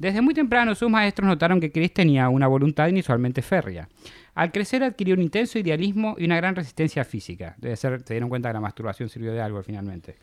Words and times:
Desde 0.00 0.22
muy 0.22 0.32
temprano 0.32 0.74
sus 0.74 0.88
maestros 0.90 1.28
notaron 1.28 1.60
que 1.60 1.70
Chris 1.70 1.92
tenía 1.92 2.30
una 2.30 2.46
voluntad 2.46 2.88
inusualmente 2.88 3.42
férrea. 3.42 3.86
Al 4.34 4.50
crecer 4.50 4.82
adquirió 4.82 5.14
un 5.14 5.20
intenso 5.20 5.58
idealismo 5.58 6.16
y 6.18 6.24
una 6.24 6.36
gran 6.36 6.56
resistencia 6.56 7.04
física. 7.04 7.54
Debe 7.58 7.76
ser, 7.76 8.00
se 8.02 8.14
dieron 8.14 8.30
cuenta 8.30 8.48
que 8.48 8.54
la 8.54 8.60
masturbación 8.60 9.10
sirvió 9.10 9.30
de 9.32 9.42
algo 9.42 9.62
finalmente. 9.62 10.16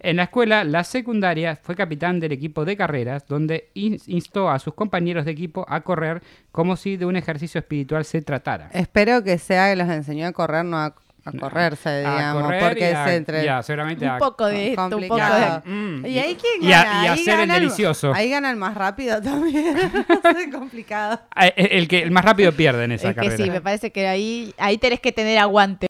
En 0.00 0.16
la 0.16 0.24
escuela, 0.24 0.62
la 0.62 0.84
secundaria, 0.84 1.56
fue 1.56 1.74
capitán 1.74 2.20
del 2.20 2.32
equipo 2.32 2.66
de 2.66 2.76
carreras, 2.76 3.26
donde 3.26 3.70
in- 3.72 3.98
instó 4.08 4.50
a 4.50 4.58
sus 4.58 4.74
compañeros 4.74 5.24
de 5.24 5.30
equipo 5.30 5.64
a 5.68 5.80
correr 5.80 6.22
como 6.52 6.76
si 6.76 6.98
de 6.98 7.06
un 7.06 7.16
ejercicio 7.16 7.58
espiritual 7.60 8.04
se 8.04 8.20
tratara. 8.20 8.68
Espero 8.74 9.24
que 9.24 9.38
sea 9.38 9.70
que 9.70 9.76
los 9.76 9.88
enseñó 9.88 10.26
a 10.26 10.32
correr, 10.32 10.66
no 10.66 10.76
a, 10.76 10.94
a 11.28 11.38
correrse, 11.40 11.88
A 11.88 11.98
digamos. 11.98 12.42
correr 12.42 12.62
porque 12.62 12.80
y 12.80 12.92
a- 12.94 13.06
es 13.08 13.12
entre. 13.16 13.44
y 13.44 13.48
a- 13.48 13.62
seguramente 13.62 14.04
Un 14.04 14.10
a- 14.12 14.18
poco 14.18 14.46
de 14.46 14.68
esto, 14.70 14.84
un 14.96 15.08
poco 15.08 15.16
de... 15.16 15.60
Mm. 15.70 16.06
¿Y 16.06 16.18
ahí 16.18 16.36
quién 16.40 16.62
Y 16.70 16.72
a- 16.72 16.84
gana? 16.84 17.04
y 17.04 17.08
Ahí 17.08 17.20
hacer 17.20 17.34
el 17.34 17.40
gana 17.40 17.54
delicioso. 17.54 18.12
Ahí 18.14 18.30
gana 18.30 18.50
el 18.50 18.56
más 18.56 18.74
rápido 18.74 19.20
también. 19.22 19.76
es 20.38 20.54
complicado. 20.54 21.20
El, 21.56 21.66
el 21.72 21.88
que 21.88 22.02
el 22.02 22.10
más 22.10 22.24
rápido 22.24 22.52
pierde 22.52 22.84
en 22.84 22.92
esa 22.92 23.08
Es 23.10 23.14
que 23.14 23.20
carrera. 23.22 23.44
sí, 23.44 23.50
me 23.50 23.60
parece 23.60 23.90
que 23.92 24.08
ahí, 24.08 24.54
ahí 24.58 24.78
tenés 24.78 25.00
que 25.00 25.12
tener 25.12 25.38
aguante. 25.38 25.86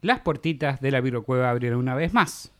Las 0.00 0.20
puertitas 0.20 0.80
de 0.80 0.92
la 0.92 1.00
Virocueva 1.00 1.50
abrieron 1.50 1.80
una 1.80 1.96
vez 1.96 2.12
más. 2.14 2.52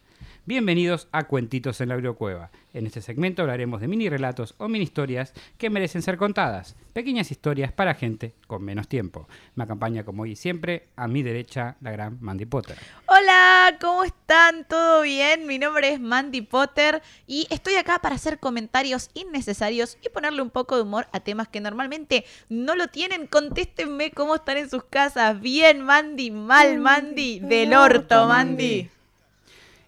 Bienvenidos 0.48 1.08
a 1.12 1.24
Cuentitos 1.24 1.78
en 1.82 1.90
la 1.90 1.96
Virocueva. 1.96 2.50
En 2.72 2.86
este 2.86 3.02
segmento 3.02 3.42
hablaremos 3.42 3.82
de 3.82 3.86
mini 3.86 4.08
relatos 4.08 4.54
o 4.56 4.66
mini 4.66 4.84
historias 4.84 5.34
que 5.58 5.68
merecen 5.68 6.00
ser 6.00 6.16
contadas. 6.16 6.74
Pequeñas 6.94 7.30
historias 7.30 7.70
para 7.70 7.92
gente 7.92 8.32
con 8.46 8.64
menos 8.64 8.88
tiempo. 8.88 9.28
Me 9.56 9.64
acompaña 9.64 10.06
como 10.06 10.22
hoy 10.22 10.30
y 10.30 10.36
siempre 10.36 10.88
a 10.96 11.06
mi 11.06 11.22
derecha 11.22 11.76
la 11.82 11.90
gran 11.90 12.16
Mandy 12.22 12.46
Potter. 12.46 12.78
Hola, 13.08 13.76
¿cómo 13.78 14.04
están? 14.04 14.64
¿Todo 14.66 15.02
bien? 15.02 15.46
Mi 15.46 15.58
nombre 15.58 15.92
es 15.92 16.00
Mandy 16.00 16.40
Potter 16.40 17.02
y 17.26 17.46
estoy 17.50 17.74
acá 17.74 17.98
para 17.98 18.14
hacer 18.14 18.38
comentarios 18.38 19.10
innecesarios 19.12 19.98
y 20.02 20.08
ponerle 20.08 20.40
un 20.40 20.48
poco 20.48 20.76
de 20.76 20.82
humor 20.84 21.08
a 21.12 21.20
temas 21.20 21.48
que 21.48 21.60
normalmente 21.60 22.24
no 22.48 22.74
lo 22.74 22.88
tienen. 22.88 23.26
Contéstenme 23.26 24.12
cómo 24.12 24.36
están 24.36 24.56
en 24.56 24.70
sus 24.70 24.84
casas. 24.84 25.42
Bien, 25.42 25.82
Mandy, 25.82 26.30
mal, 26.30 26.78
Mandy, 26.78 27.40
del 27.40 27.74
orto, 27.74 28.26
Mandy. 28.26 28.88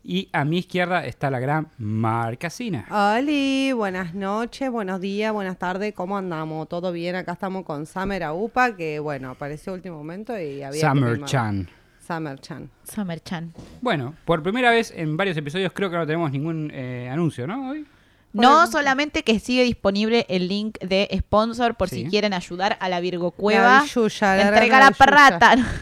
Y 0.03 0.29
a 0.33 0.45
mi 0.45 0.59
izquierda 0.59 1.05
está 1.05 1.31
la 1.31 1.41
gran 1.41 1.69
Marcasina. 1.77 2.87
Oli, 2.91 3.73
buenas 3.73 4.15
noches, 4.15 4.71
buenos 4.71 5.01
días, 5.01 5.31
buenas 5.33 5.59
tardes. 5.59 5.93
¿Cómo 5.95 6.17
andamos? 6.17 6.69
¿Todo 6.69 6.91
bien? 6.91 7.17
Acá 7.17 7.33
estamos 7.33 7.65
con 7.65 7.85
Summer 7.87 8.23
Aupa, 8.25 8.75
que 8.77 8.99
bueno, 8.99 9.31
apareció 9.31 9.75
último 9.75 9.99
momento 9.99 10.39
y 10.41 10.63
había. 10.63 10.81
Summer. 10.89 11.23
Chan. 11.25 11.69
Summer 12.07 12.39
Chan. 12.41 12.71
Summer 12.83 13.21
Chan. 13.21 13.53
Bueno, 13.83 14.15
por 14.25 14.43
primera 14.43 14.71
vez 14.71 14.91
en 14.97 15.17
varios 15.19 15.37
episodios 15.37 15.73
creo 15.75 15.91
que 15.91 15.97
no 15.97 16.07
tenemos 16.07 16.31
ningún 16.33 16.71
eh, 16.73 17.09
anuncio, 17.13 17.47
¿no? 17.47 17.71
Hoy. 17.71 17.87
No 18.33 18.67
solamente 18.69 19.23
que 19.23 19.39
sigue 19.39 19.65
disponible 19.65 20.25
el 20.29 20.49
link 20.49 20.79
de 20.79 21.09
sponsor 21.19 21.75
por 21.75 21.89
Sí. 21.89 22.05
si 22.05 22.11
quieren 22.11 22.33
ayudar 22.33 22.79
a 22.81 22.89
la 22.89 23.01
Virgo 23.01 23.33
Cueva. 23.33 23.79
La 23.79 23.83
billulla, 23.83 24.37
la 24.37 24.49
Entrega 24.49 24.79
la 24.79 24.91
billulla. 24.91 25.79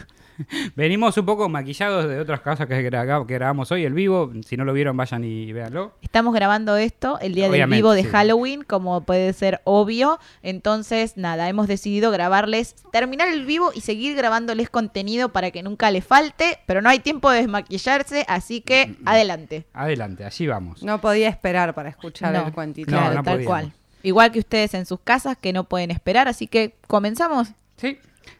Venimos 0.75 1.17
un 1.17 1.25
poco 1.25 1.49
maquillados 1.49 2.07
de 2.07 2.19
otras 2.19 2.39
cosas 2.41 2.67
que, 2.67 2.89
gra- 2.89 3.25
que 3.25 3.33
grabamos 3.33 3.71
hoy, 3.71 3.83
el 3.85 3.93
vivo. 3.93 4.31
Si 4.45 4.57
no 4.57 4.65
lo 4.65 4.73
vieron, 4.73 4.95
vayan 4.97 5.23
y 5.23 5.51
véanlo. 5.51 5.93
Estamos 6.01 6.33
grabando 6.33 6.77
esto 6.77 7.19
el 7.19 7.33
día 7.35 7.43
del 7.45 7.51
Obviamente, 7.53 7.75
vivo 7.77 7.91
de 7.93 8.03
sí. 8.03 8.09
Halloween, 8.09 8.63
como 8.63 9.01
puede 9.01 9.33
ser 9.33 9.61
obvio. 9.63 10.19
Entonces, 10.43 11.17
nada, 11.17 11.49
hemos 11.49 11.67
decidido 11.67 12.11
grabarles, 12.11 12.75
terminar 12.91 13.27
el 13.27 13.45
vivo 13.45 13.71
y 13.73 13.81
seguir 13.81 14.15
grabándoles 14.15 14.69
contenido 14.69 15.29
para 15.29 15.51
que 15.51 15.63
nunca 15.63 15.91
les 15.91 16.05
falte. 16.05 16.59
Pero 16.65 16.81
no 16.81 16.89
hay 16.89 16.99
tiempo 16.99 17.29
de 17.31 17.39
desmaquillarse, 17.41 18.25
así 18.27 18.61
que 18.61 18.95
adelante. 19.05 19.65
Adelante, 19.73 20.25
allí 20.25 20.47
vamos. 20.47 20.83
No 20.83 21.01
podía 21.01 21.29
esperar 21.29 21.73
para 21.73 21.89
escuchar 21.89 22.33
No, 22.33 22.47
el 22.47 22.53
cuentito. 22.53 22.91
No, 22.91 22.97
Claro, 22.97 23.15
no 23.15 23.23
tal 23.23 23.33
podíamos. 23.35 23.47
cual. 23.47 23.73
Igual 24.01 24.31
que 24.31 24.39
ustedes 24.39 24.73
en 24.75 24.85
sus 24.85 24.99
casas 25.01 25.37
que 25.37 25.51
no 25.51 25.65
pueden 25.65 25.91
esperar, 25.91 26.27
así 26.29 26.47
que 26.47 26.75
comenzamos. 26.87 27.49
Sí. 27.77 27.97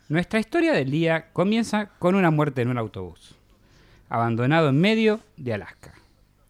Nuestra 0.10 0.40
historia 0.40 0.74
del 0.74 0.90
día 0.90 1.28
comienza 1.34 1.92
con 2.00 2.16
una 2.16 2.32
muerte 2.32 2.64
en 2.64 2.70
un 2.70 2.80
autobús, 2.80 3.36
abandonado 4.10 4.70
en 4.70 4.82
medio 4.82 5.20
de 5.38 5.54
Alaska. 5.54 5.94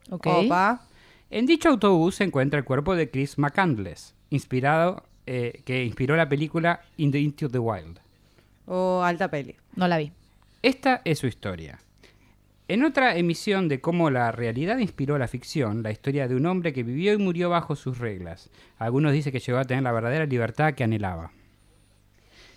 Ok. 0.09 0.27
Opa. 0.27 0.87
En 1.29 1.45
dicho 1.45 1.67
autobús 1.67 2.15
se 2.15 2.23
encuentra 2.23 2.57
el 2.57 2.63
cuerpo 2.63 2.95
de 2.95 3.11
Chris 3.11 3.37
McCandless, 3.37 4.15
inspirado, 4.29 5.03
eh, 5.25 5.61
que 5.65 5.83
inspiró 5.83 6.15
la 6.15 6.29
película 6.29 6.79
In 6.95 7.11
the 7.11 7.19
Into 7.19 7.49
the 7.49 7.59
Wild. 7.59 7.99
O 8.65 9.03
alta 9.03 9.29
peli. 9.29 9.57
No 9.75 9.89
la 9.89 9.97
vi. 9.97 10.13
Esta 10.61 11.01
es 11.03 11.19
su 11.19 11.27
historia. 11.27 11.79
En 12.69 12.85
otra 12.85 13.17
emisión 13.17 13.67
de 13.67 13.81
cómo 13.81 14.09
la 14.09 14.31
realidad 14.31 14.77
inspiró 14.77 15.17
la 15.17 15.27
ficción, 15.27 15.83
la 15.83 15.91
historia 15.91 16.29
de 16.29 16.35
un 16.35 16.45
hombre 16.45 16.71
que 16.71 16.83
vivió 16.83 17.11
y 17.11 17.17
murió 17.17 17.49
bajo 17.49 17.75
sus 17.75 17.97
reglas. 17.97 18.49
Algunos 18.77 19.11
dicen 19.11 19.33
que 19.33 19.39
llegó 19.39 19.57
a 19.57 19.65
tener 19.65 19.83
la 19.83 19.91
verdadera 19.91 20.25
libertad 20.25 20.75
que 20.75 20.85
anhelaba. 20.85 21.33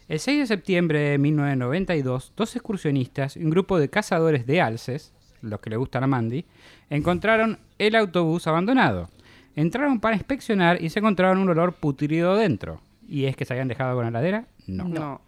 El 0.09 0.19
6 0.19 0.41
de 0.41 0.47
septiembre 0.47 0.99
de 1.01 1.19
1992, 1.19 2.33
dos 2.37 2.57
excursionistas 2.57 3.37
y 3.37 3.45
un 3.45 3.51
grupo 3.51 3.79
de 3.79 3.89
cazadores 3.89 4.47
de 4.47 4.61
alces, 4.61 5.13
los 5.41 5.61
que 5.61 5.71
le 5.71 5.77
gustan 5.77 6.05
a 6.05 6.07
Mandy, 6.07 6.45
encontraron 6.91 7.59
el 7.79 7.95
autobús 7.97 8.47
abandonado. 8.47 9.09
Entraron 9.55 10.01
para 10.01 10.17
inspeccionar 10.17 10.83
y 10.83 10.91
se 10.91 10.99
encontraron 10.99 11.39
un 11.39 11.49
olor 11.49 11.75
putrido 11.75 12.37
dentro. 12.37 12.81
¿Y 13.07 13.27
es 13.27 13.37
que 13.37 13.45
se 13.45 13.53
habían 13.53 13.69
dejado 13.69 13.95
con 13.95 14.05
la 14.05 14.09
heladera? 14.09 14.47
No. 14.67 15.21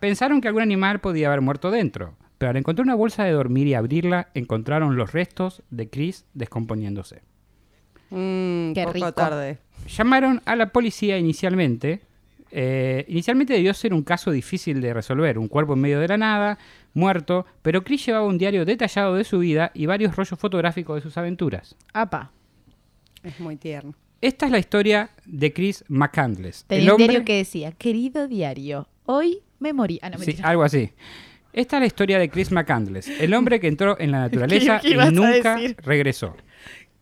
Pensaron 0.00 0.40
que 0.40 0.48
algún 0.48 0.62
animal 0.62 1.00
podía 1.00 1.28
haber 1.28 1.40
muerto 1.40 1.70
dentro, 1.70 2.14
pero 2.38 2.50
al 2.50 2.56
encontrar 2.56 2.84
una 2.84 2.94
bolsa 2.94 3.24
de 3.24 3.32
dormir 3.32 3.66
y 3.66 3.74
abrirla, 3.74 4.28
encontraron 4.34 4.96
los 4.96 5.12
restos 5.12 5.62
de 5.70 5.88
Chris 5.88 6.24
descomponiéndose. 6.34 7.22
Mm, 8.10 8.72
Qué 8.72 8.82
poco 8.84 8.92
rico. 8.94 9.12
tarde. 9.12 9.58
Llamaron 9.86 10.42
a 10.46 10.56
la 10.56 10.70
policía 10.70 11.18
inicialmente. 11.18 12.00
Eh, 12.50 13.04
inicialmente 13.08 13.52
debió 13.52 13.74
ser 13.74 13.92
un 13.92 14.02
caso 14.02 14.30
difícil 14.30 14.80
de 14.80 14.94
resolver, 14.94 15.38
un 15.38 15.48
cuerpo 15.48 15.74
en 15.74 15.80
medio 15.80 16.00
de 16.00 16.08
la 16.08 16.16
nada, 16.16 16.58
muerto, 16.94 17.44
pero 17.62 17.84
Chris 17.84 18.06
llevaba 18.06 18.26
un 18.26 18.38
diario 18.38 18.64
detallado 18.64 19.14
de 19.14 19.24
su 19.24 19.38
vida 19.38 19.70
y 19.74 19.86
varios 19.86 20.16
rollos 20.16 20.38
fotográficos 20.38 20.96
de 20.96 21.02
sus 21.02 21.16
aventuras. 21.18 21.76
Apa. 21.92 22.30
Es 23.22 23.38
muy 23.40 23.56
tierno. 23.56 23.94
Esta 24.20 24.46
es 24.46 24.52
la 24.52 24.58
historia 24.58 25.10
de 25.26 25.52
Chris 25.52 25.84
McCandless. 25.88 26.64
Tenía 26.66 26.82
el 26.84 26.88
un 26.88 26.92
hombre- 26.94 27.06
diario 27.08 27.24
que 27.24 27.36
decía, 27.36 27.72
querido 27.72 28.26
diario, 28.26 28.88
hoy 29.04 29.40
me 29.60 29.72
morí. 29.72 29.98
Ah, 30.02 30.10
no, 30.10 30.18
Sí, 30.18 30.26
mentira. 30.26 30.48
algo 30.48 30.62
así. 30.64 30.90
Esta 31.52 31.76
es 31.76 31.80
la 31.80 31.86
historia 31.86 32.18
de 32.18 32.28
Chris 32.28 32.50
McCandless, 32.52 33.08
el 33.20 33.32
hombre 33.34 33.58
que 33.60 33.68
entró 33.68 33.98
en 34.00 34.10
la 34.12 34.20
naturaleza 34.22 34.80
¿Qué 34.80 34.90
ibas 34.90 35.10
y 35.10 35.14
nunca 35.14 35.58
regresó. 35.82 36.36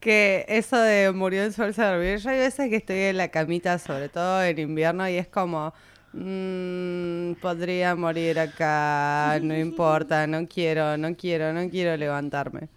Que 0.01 0.45
eso 0.49 0.79
de 0.79 1.11
murió 1.12 1.43
en 1.45 1.53
su 1.53 1.62
bolsa 1.62 1.87
de 1.87 1.93
dormir, 1.97 2.19
yo 2.19 2.31
hay 2.31 2.39
veces 2.39 2.69
que 2.69 2.77
estoy 2.77 2.99
en 2.99 3.17
la 3.17 3.29
camita, 3.29 3.79
sobre 3.79 4.09
todo 4.09 4.43
en 4.45 4.59
invierno, 4.59 5.09
y 5.09 5.17
es 5.17 5.27
como, 5.27 5.73
mm, 6.12 7.33
podría 7.41 7.95
morir 7.97 8.39
acá, 8.39 9.39
no 9.43 9.56
importa, 9.56 10.27
no 10.27 10.47
quiero, 10.47 10.97
no 10.97 11.15
quiero, 11.17 11.53
no 11.53 11.69
quiero 11.71 11.97
levantarme. 11.97 12.69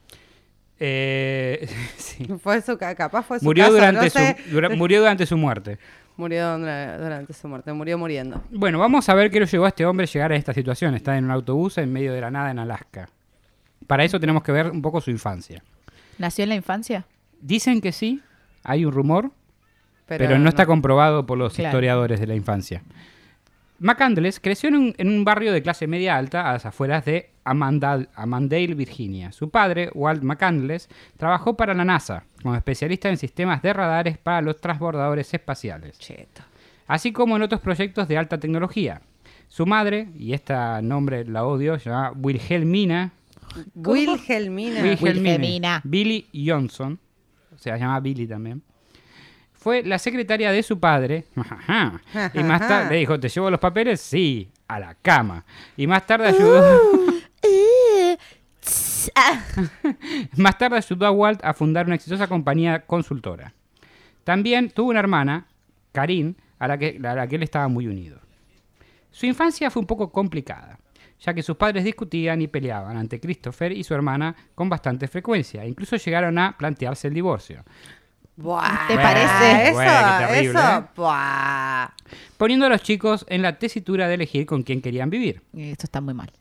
Eh, 0.80 1.68
sí. 1.98 2.26
Fue 2.42 2.62
su, 2.62 2.78
ca- 2.78 2.96
capaz 2.96 3.24
fue 3.24 3.40
su 3.40 3.46
Murió, 3.46 3.66
caso, 3.66 3.74
durante 3.76 4.06
no 4.06 4.10
sé. 4.10 4.38
su, 4.46 4.50
dura- 4.52 4.70
murió 4.70 5.00
durante 5.00 5.26
su 5.26 5.38
muerte. 5.38 5.78
Murió 6.16 6.58
dura- 6.58 6.98
durante 6.98 7.34
su 7.34 7.48
muerte, 7.48 7.72
murió 7.74 7.98
muriendo. 7.98 8.42
Bueno, 8.50 8.80
vamos 8.80 9.08
a 9.10 9.14
ver 9.14 9.30
qué 9.30 9.40
lo 9.40 9.46
llevó 9.46 9.66
a 9.66 9.70
este 9.70 9.86
hombre 9.86 10.06
a 10.06 10.08
llegar 10.08 10.32
a 10.32 10.36
esta 10.36 10.54
situación. 10.54 10.96
Está 10.96 11.18
en 11.18 11.26
un 11.26 11.32
autobús 11.32 11.78
en 11.78 11.92
medio 11.92 12.14
de 12.14 12.22
la 12.22 12.32
nada 12.32 12.50
en 12.52 12.60
Alaska. 12.60 13.10
Para 13.88 14.04
eso 14.04 14.20
tenemos 14.20 14.42
que 14.44 14.52
ver 14.52 14.70
un 14.72 14.82
poco 14.82 15.00
su 15.02 15.12
infancia. 15.12 15.62
¿Nació 16.18 16.44
en 16.44 16.50
la 16.50 16.56
infancia? 16.56 17.06
Dicen 17.42 17.82
que 17.82 17.92
sí, 17.92 18.22
hay 18.64 18.86
un 18.86 18.92
rumor, 18.92 19.32
Pero, 20.06 20.26
pero, 20.26 20.40
no, 20.40 20.50
está 20.50 20.66
comprobado 20.66 21.26
por 21.26 21.38
los 21.38 21.54
Claro. 21.54 21.70
historiadores 21.70 22.20
de 22.20 22.28
la 22.28 22.36
infancia. 22.36 22.82
McCandless 23.80 24.40
creció 24.42 24.68
en 24.70 24.76
un, 24.76 24.96
en 24.98 25.08
un 25.08 25.24
barrio 25.24 25.54
de 25.54 25.62
clase 25.62 25.88
media 25.88 26.18
alta 26.18 26.50
a 26.50 26.54
las 26.54 26.66
afueras 26.66 27.06
de 27.06 27.30
Amandal- 27.46 28.10
Amandale, 28.14 28.74
Virginia. 28.74 29.32
Su 29.32 29.50
padre, 29.50 29.90
Walt 29.94 30.22
McCandless, 30.22 30.90
trabajó 31.16 31.56
para 31.56 31.74
la 31.74 31.86
NASA 31.86 32.24
como 32.42 32.56
especialista 32.56 33.08
en 33.10 33.18
sistemas 33.18 33.62
de 33.62 33.72
radares 33.72 34.18
para 34.18 34.42
los 34.42 34.60
transbordadores 34.60 35.34
espaciales, 35.34 35.98
Cheto. 35.98 36.42
así 36.88 37.14
como 37.14 37.38
en 37.38 37.44
otros 37.44 37.62
proyectos 37.62 38.08
de 38.10 38.18
alta 38.18 38.38
tecnología. 38.38 39.02
Su 39.48 39.66
madre, 39.66 40.10
y 40.18 40.34
esta 40.34 40.82
nombre 40.82 41.24
la 41.26 41.46
odio, 41.46 41.80
se 41.80 41.90
llama 41.90 42.12
Wilhelmina, 42.16 43.12
Wilhelmina. 43.76 44.82
Wilhelmina 44.84 45.02
Wilhelmina. 45.02 45.82
Billy 45.86 46.28
Johnson, 46.34 47.00
se 47.60 47.78
llama 47.78 48.00
Billy 48.00 48.26
también. 48.28 48.64
fue 49.54 49.84
la 49.84 50.00
secretaria 50.00 50.52
de 50.52 50.64
su 50.64 50.80
padre. 50.80 51.26
y 52.34 52.44
más 52.44 52.68
tarde 52.68 52.92
le 52.92 53.00
dijo, 53.00 53.20
¿te 53.20 53.30
llevo 53.30 53.50
los 53.52 53.60
papeles? 53.60 54.00
Sí, 54.00 54.50
a 54.68 54.80
la 54.80 54.96
cama. 54.96 55.46
Y 55.78 55.86
más 55.88 56.06
tarde 56.06 56.28
ayudó... 56.28 56.80
más 60.38 60.58
tarde 60.58 60.78
ayudó 60.78 61.06
a 61.06 61.12
Walt 61.12 61.44
a 61.44 61.54
fundar 61.54 61.86
una 61.86 61.96
exitosa 61.96 62.28
compañía 62.28 62.86
consultora. 62.86 63.54
También 64.24 64.70
tuvo 64.70 64.90
una 64.90 65.00
hermana, 65.00 65.48
Karin, 65.92 66.36
a 66.60 66.68
la 66.68 66.78
que, 66.78 67.00
a 67.04 67.16
la 67.16 67.28
que 67.28 67.36
él 67.36 67.44
estaba 67.44 67.68
muy 67.68 67.88
unido. 67.88 68.20
Su 69.12 69.26
infancia 69.26 69.72
fue 69.72 69.82
un 69.82 69.88
poco 69.88 70.12
complicada, 70.12 70.80
ya 71.20 71.34
que 71.34 71.44
sus 71.44 71.58
padres 71.58 71.84
discutían 71.84 72.42
y 72.42 72.48
peleaban 72.48 72.98
ante 72.98 73.20
Christopher 73.20 73.72
y 73.72 73.84
su 73.84 73.94
hermana 73.94 74.36
con 74.56 74.70
bastante 74.70 75.08
frecuencia. 75.08 75.66
Incluso 75.66 75.98
llegaron 75.98 76.38
a 76.38 76.58
plantearse 76.58 77.08
el 77.08 77.14
divorcio. 77.14 77.64
Buah, 78.36 78.88
¿Te 78.88 78.96
parece? 78.96 79.70
Eso, 79.70 80.28
terrible, 80.28 80.60
¿eh? 80.60 80.84
buah. 80.96 81.90
Poniendo 82.38 82.66
a 82.68 82.70
los 82.70 82.82
chicos 82.82 83.26
en 83.28 83.42
la 83.42 83.60
tesitura 83.60 84.08
de 84.08 84.14
elegir 84.14 84.46
con 84.46 84.64
quién 84.64 84.82
querían 84.82 85.10
vivir. 85.10 85.42
Esto 85.54 85.86
está 85.86 86.00
muy 86.00 86.14
mal. 86.14 86.32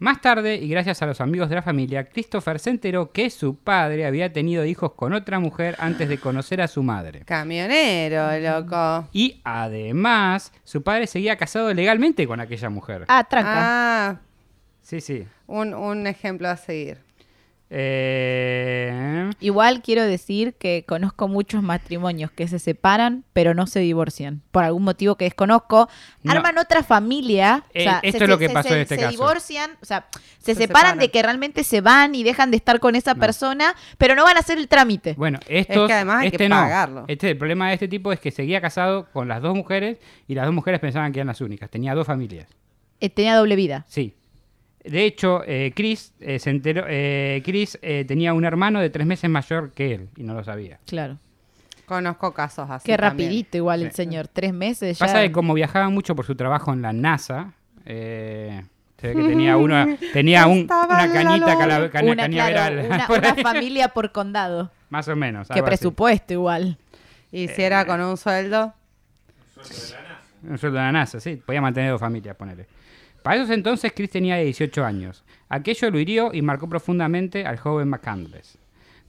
Más 0.00 0.22
tarde, 0.22 0.56
y 0.56 0.66
gracias 0.70 1.02
a 1.02 1.06
los 1.06 1.20
amigos 1.20 1.50
de 1.50 1.56
la 1.56 1.62
familia, 1.62 2.08
Christopher 2.08 2.58
se 2.58 2.70
enteró 2.70 3.12
que 3.12 3.28
su 3.28 3.56
padre 3.56 4.06
había 4.06 4.32
tenido 4.32 4.64
hijos 4.64 4.92
con 4.94 5.12
otra 5.12 5.38
mujer 5.40 5.76
antes 5.78 6.08
de 6.08 6.16
conocer 6.16 6.62
a 6.62 6.68
su 6.68 6.82
madre. 6.82 7.20
Camionero, 7.26 8.30
loco. 8.40 9.06
Y 9.12 9.42
además, 9.44 10.54
su 10.64 10.82
padre 10.82 11.06
seguía 11.06 11.36
casado 11.36 11.72
legalmente 11.74 12.26
con 12.26 12.40
aquella 12.40 12.70
mujer. 12.70 13.04
Ah, 13.08 13.24
tranca. 13.28 13.52
Ah, 13.56 14.20
Sí, 14.80 15.02
sí. 15.02 15.26
un, 15.46 15.74
un 15.74 16.06
ejemplo 16.06 16.48
a 16.48 16.56
seguir. 16.56 16.98
Eh, 17.72 19.30
Igual 19.40 19.80
quiero 19.82 20.02
decir 20.04 20.54
que 20.54 20.84
conozco 20.86 21.28
muchos 21.28 21.62
matrimonios 21.62 22.30
que 22.30 22.48
se 22.48 22.58
separan 22.58 23.24
pero 23.32 23.54
no 23.54 23.66
se 23.66 23.80
divorcian. 23.80 24.42
Por 24.50 24.64
algún 24.64 24.82
motivo 24.84 25.14
que 25.16 25.24
desconozco. 25.24 25.88
No. 26.22 26.32
Arman 26.32 26.58
otra 26.58 26.82
familia. 26.82 27.64
Eh, 27.72 27.80
o 27.80 27.82
sea, 27.84 28.00
esto 28.02 28.18
se- 28.18 28.24
es 28.24 28.30
lo 28.30 28.38
que 28.38 28.48
se- 28.48 28.54
pasó 28.54 28.68
se- 28.68 28.74
en 28.74 28.80
este 28.80 28.94
se 28.96 29.00
caso. 29.02 29.10
divorcian, 29.12 29.70
o 29.80 29.84
sea, 29.84 30.06
se, 30.38 30.54
Se 30.54 30.54
separan, 30.54 30.66
separan. 30.82 30.98
de 30.98 31.10
que 31.10 31.22
realmente 31.22 31.64
se 31.64 31.80
van 31.80 32.14
y 32.14 32.22
dejan 32.22 32.50
de 32.50 32.56
estar 32.56 32.80
con 32.80 32.96
esa 32.96 33.14
No. 33.14 33.20
persona, 33.20 33.74
pero 33.98 34.14
no 34.14 34.24
van 34.24 34.36
a 34.36 34.40
hacer 34.40 34.58
el 34.58 34.68
trámite. 34.68 35.14
bueno, 35.16 35.38
estos, 35.48 35.86
que 35.86 35.92
además 35.94 36.22
hay 36.22 36.30
que 36.30 36.36
este 36.36 36.48
no. 36.48 36.56
pagarlo. 36.56 37.04
Este, 37.08 37.30
el 37.30 37.38
problema 37.38 37.68
de 37.68 37.74
este 37.74 37.88
tipo 37.88 38.12
es 38.12 38.20
que 38.20 38.30
seguía 38.30 38.60
casado 38.60 39.06
con 39.12 39.28
las 39.28 39.40
dos 39.42 39.54
mujeres 39.54 39.98
y 40.26 40.34
las 40.34 40.44
dos 40.44 40.54
mujeres 40.54 40.80
pensaban 40.80 41.12
que 41.12 41.20
eran 41.20 41.28
las 41.28 41.40
únicas. 41.40 41.70
Tenía 41.70 41.94
dos 41.94 42.06
familias. 42.06 42.48
Eh, 43.00 43.08
tenía 43.08 43.34
doble 43.36 43.56
vida. 43.56 43.84
Sí. 43.88 44.14
De 44.84 45.04
hecho, 45.04 45.42
eh, 45.46 45.72
Chris 45.74 46.12
eh, 46.20 46.38
se 46.38 46.50
enteró. 46.50 46.84
eh, 46.88 47.42
Chris 47.44 47.78
eh, 47.82 48.04
tenía 48.08 48.32
un 48.32 48.44
hermano 48.44 48.80
de 48.80 48.88
tres 48.90 49.06
meses 49.06 49.28
mayor 49.28 49.72
que 49.72 49.94
él 49.94 50.08
y 50.16 50.22
no 50.22 50.32
lo 50.34 50.42
sabía. 50.42 50.78
Claro. 50.86 51.18
Conozco 51.86 52.32
casos 52.32 52.70
así. 52.70 52.86
Qué 52.86 52.96
también. 52.96 53.28
rapidito 53.28 53.56
igual 53.56 53.82
el 53.82 53.92
señor. 53.92 54.28
Tres 54.28 54.52
meses 54.54 54.98
ya. 54.98 55.06
Pasa 55.06 55.20
que 55.22 55.32
como 55.32 55.54
viajaba 55.54 55.88
mucho 55.90 56.14
por 56.16 56.24
su 56.24 56.34
trabajo 56.36 56.72
en 56.72 56.82
la 56.82 56.92
NASA, 56.92 57.52
eh, 57.84 58.62
se 59.00 59.08
ve 59.08 59.14
que 59.16 59.28
tenía 59.28 59.56
una, 59.56 59.96
tenía 60.12 60.46
un- 60.46 60.66
la 60.68 61.10
cañita 61.12 61.58
cala- 61.58 61.90
cana- 61.90 62.12
una, 62.12 62.22
cañaveral. 62.22 62.74
claro, 62.86 62.94
una, 62.94 63.06
por 63.08 63.18
una 63.18 63.32
ahí. 63.32 63.42
familia 63.42 63.88
por 63.88 64.12
condado. 64.12 64.70
Más 64.88 65.08
o 65.08 65.16
menos. 65.16 65.48
Qué 65.48 65.54
así. 65.54 65.62
presupuesto 65.62 66.32
igual. 66.32 66.78
Y 67.32 67.48
si 67.48 67.62
era 67.62 67.84
con 67.84 68.00
un 68.00 68.16
sueldo. 68.16 68.72
Un 70.48 70.58
sueldo 70.58 70.78
de 70.78 70.84
la 70.84 70.92
NASA, 70.92 71.20
sí. 71.20 71.36
Podía 71.44 71.60
mantener 71.60 71.90
dos 71.90 72.00
familias, 72.00 72.34
ponele. 72.36 72.66
Para 73.22 73.36
esos 73.36 73.50
entonces, 73.50 73.92
Chris 73.94 74.10
tenía 74.10 74.36
18 74.36 74.84
años. 74.84 75.24
Aquello 75.48 75.90
lo 75.90 75.98
hirió 75.98 76.30
y 76.32 76.42
marcó 76.42 76.68
profundamente 76.68 77.44
al 77.46 77.58
joven 77.58 77.88
McCandless. 77.88 78.58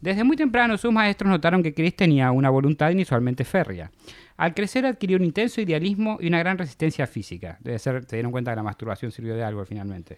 Desde 0.01 0.23
muy 0.23 0.35
temprano, 0.35 0.77
sus 0.77 0.91
maestros 0.91 1.29
notaron 1.29 1.61
que 1.61 1.73
Chris 1.73 1.95
tenía 1.95 2.31
una 2.31 2.49
voluntad 2.49 2.89
inusualmente 2.89 3.43
férrea. 3.45 3.91
Al 4.37 4.55
crecer 4.55 4.85
adquirió 4.87 5.17
un 5.17 5.23
intenso 5.23 5.61
idealismo 5.61 6.17
y 6.19 6.27
una 6.27 6.39
gran 6.39 6.57
resistencia 6.57 7.05
física. 7.05 7.57
Debe 7.59 7.77
ser, 7.77 8.03
se 8.05 8.15
dieron 8.15 8.31
cuenta 8.31 8.51
que 8.51 8.55
la 8.55 8.63
masturbación 8.63 9.11
sirvió 9.11 9.35
de 9.35 9.43
algo 9.43 9.63
finalmente. 9.65 10.17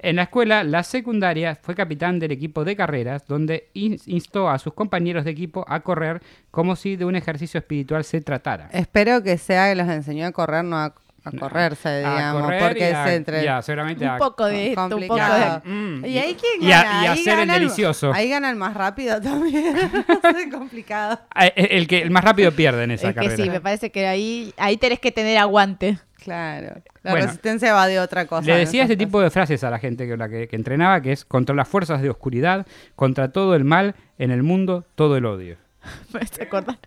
En 0.00 0.16
la 0.16 0.24
escuela, 0.24 0.62
la 0.64 0.82
secundaria, 0.82 1.54
fue 1.54 1.74
capitán 1.74 2.18
del 2.18 2.32
equipo 2.32 2.64
de 2.64 2.76
carreras, 2.76 3.24
donde 3.26 3.68
in- 3.72 3.98
instó 4.06 4.50
a 4.50 4.58
sus 4.58 4.74
compañeros 4.74 5.24
de 5.24 5.30
equipo 5.30 5.64
a 5.68 5.80
correr 5.80 6.20
como 6.50 6.76
si 6.76 6.96
de 6.96 7.04
un 7.06 7.16
ejercicio 7.16 7.58
espiritual 7.58 8.04
se 8.04 8.20
tratara. 8.20 8.68
Espero 8.72 9.22
que 9.22 9.38
sea 9.38 9.68
que 9.70 9.76
los 9.76 9.88
enseñó 9.88 10.26
a 10.26 10.32
correr, 10.32 10.64
no 10.64 10.76
a, 10.76 10.94
a 11.26 11.38
correrse, 11.38 11.88
A 11.88 11.98
digamos. 11.98 12.42
correr 12.42 12.62
porque 12.62 12.78
y 12.80 12.92
a- 12.92 13.06
es 13.08 13.12
entre. 13.16 13.62
seguramente 13.62 14.08
Un 14.08 14.18
poco 14.18 14.46
de 14.46 14.68
esto, 14.68 14.84
un 14.96 15.06
poco 15.06 15.16
de... 15.16 15.60
Mm. 15.70 16.04
¿Y 16.06 16.18
ahí 16.18 16.36
quién 16.40 16.68
Y 16.68 16.72
a- 16.72 16.82
gana? 16.82 17.00
Ahí 17.00 17.06
hacer 17.08 17.32
el 17.32 17.38
gana 17.40 17.54
delicioso. 17.54 18.12
Ahí 18.12 18.28
gana 18.28 18.50
el 18.50 18.56
más 18.56 18.74
rápido 18.74 19.20
también. 19.22 19.76
es 19.76 20.52
complicado. 20.52 21.20
Ah, 21.34 21.46
El, 21.46 21.66
el 21.72 21.88
que 21.88 22.02
el 22.02 22.10
más 22.10 22.24
rápido 22.24 22.52
pierde 22.52 22.84
en 22.84 22.92
esa 22.92 23.08
Es 23.08 23.14
que 23.14 23.20
carrera. 23.22 23.36
sí, 23.44 23.50
me 23.50 23.60
parece 23.60 23.90
que 23.90 24.06
ahí, 24.06 24.54
ahí 24.56 24.76
tenés 24.76 25.00
que 25.00 25.12
tener 25.12 25.38
aguante. 25.38 25.98
Claro. 26.22 26.80
La 27.02 27.12
Bueno, 27.12 27.26
resistencia 27.26 27.72
va 27.72 27.86
de 27.86 28.00
otra 28.00 28.26
cosa. 28.26 28.46
Le 28.46 28.56
decía 28.56 28.82
este 28.82 28.96
tipo 28.96 29.20
de 29.20 29.30
frases 29.30 29.62
a 29.62 29.70
la 29.70 29.78
gente 29.78 30.08
que, 30.08 30.16
la 30.16 30.28
que, 30.28 30.48
que 30.48 30.56
entrenaba, 30.56 31.00
que 31.00 31.12
es 31.12 31.24
contra 31.24 31.54
las 31.54 31.68
fuerzas 31.68 32.02
de 32.02 32.10
oscuridad, 32.10 32.66
contra 32.96 33.30
todo 33.30 33.54
el 33.54 33.62
mal, 33.64 33.94
en 34.18 34.32
el 34.32 34.42
mundo, 34.42 34.84
todo 34.96 35.16
el 35.16 35.24
odio. 35.24 35.56
¿Me 36.12 36.20
hace 36.20 36.42
acordar? 36.42 36.78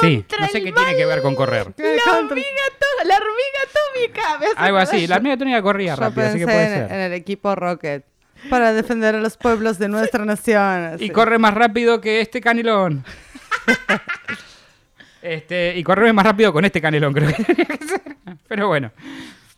Sí, 0.00 0.24
no 0.40 0.48
sé 0.48 0.62
qué 0.62 0.72
tiene 0.72 0.96
que 0.96 1.06
ver 1.06 1.22
con 1.22 1.34
correr. 1.34 1.74
La 1.76 2.18
hormiga, 2.18 2.46
la 3.04 3.16
hormiga 3.16 3.60
atómica. 3.68 4.40
Algo 4.56 4.78
así. 4.78 5.06
La 5.06 5.16
hormiga 5.16 5.36
tónica 5.36 5.62
corría 5.62 5.94
Yo 5.94 6.00
rápido, 6.00 6.26
así 6.26 6.38
que 6.38 6.46
pensé 6.46 6.56
puede 6.56 6.76
en, 6.76 6.82
en 6.82 6.88
ser. 6.88 7.00
el 7.00 7.12
equipo 7.12 7.54
Rocket 7.54 8.04
para 8.50 8.72
defender 8.72 9.14
a 9.14 9.20
los 9.20 9.36
pueblos 9.36 9.78
de 9.78 9.88
nuestra 9.88 10.24
nación. 10.24 10.82
Y 10.92 10.94
así. 10.94 11.10
corre 11.10 11.38
más 11.38 11.54
rápido 11.54 12.00
que 12.00 12.20
este 12.20 12.40
canelón. 12.40 13.04
este, 15.22 15.76
y 15.76 15.82
corre 15.82 16.12
más 16.12 16.26
rápido 16.26 16.52
con 16.52 16.64
este 16.64 16.80
canelón, 16.80 17.12
creo 17.12 17.28
que 17.34 17.44
tenía 17.44 17.66
que 17.66 17.84
ser. 17.84 18.02
Pero 18.48 18.68
bueno. 18.68 18.92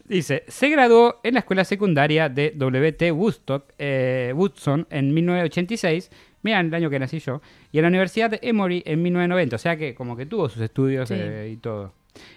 Dice, 0.09 0.45
se 0.47 0.69
graduó 0.69 1.19
en 1.25 1.35
la 1.35 1.41
escuela 1.41 1.65
secundaria 1.65 2.29
de 2.29 2.53
W.T. 2.55 3.11
Woodstock, 3.11 3.73
eh, 3.77 4.33
Woodson 4.37 4.87
en 4.89 5.13
1986, 5.13 6.11
mira 6.47 6.61
el 6.61 6.73
año 6.75 6.89
que 6.89 6.99
nací 6.99 7.19
yo, 7.19 7.43
y 7.73 7.79
en 7.79 7.83
la 7.83 7.89
Universidad 7.89 8.31
de 8.31 8.39
Emory 8.43 8.83
en 8.87 9.03
1990, 9.03 9.57
o 9.57 9.59
sea 9.59 9.77
que 9.77 9.95
como 9.95 10.17
que 10.17 10.25
tuvo 10.27 10.49
sus 10.49 10.63
estudios 10.63 11.09
Sí. 11.09 11.15
eh, 11.19 11.51
y 11.53 11.57
todo. 11.59 11.93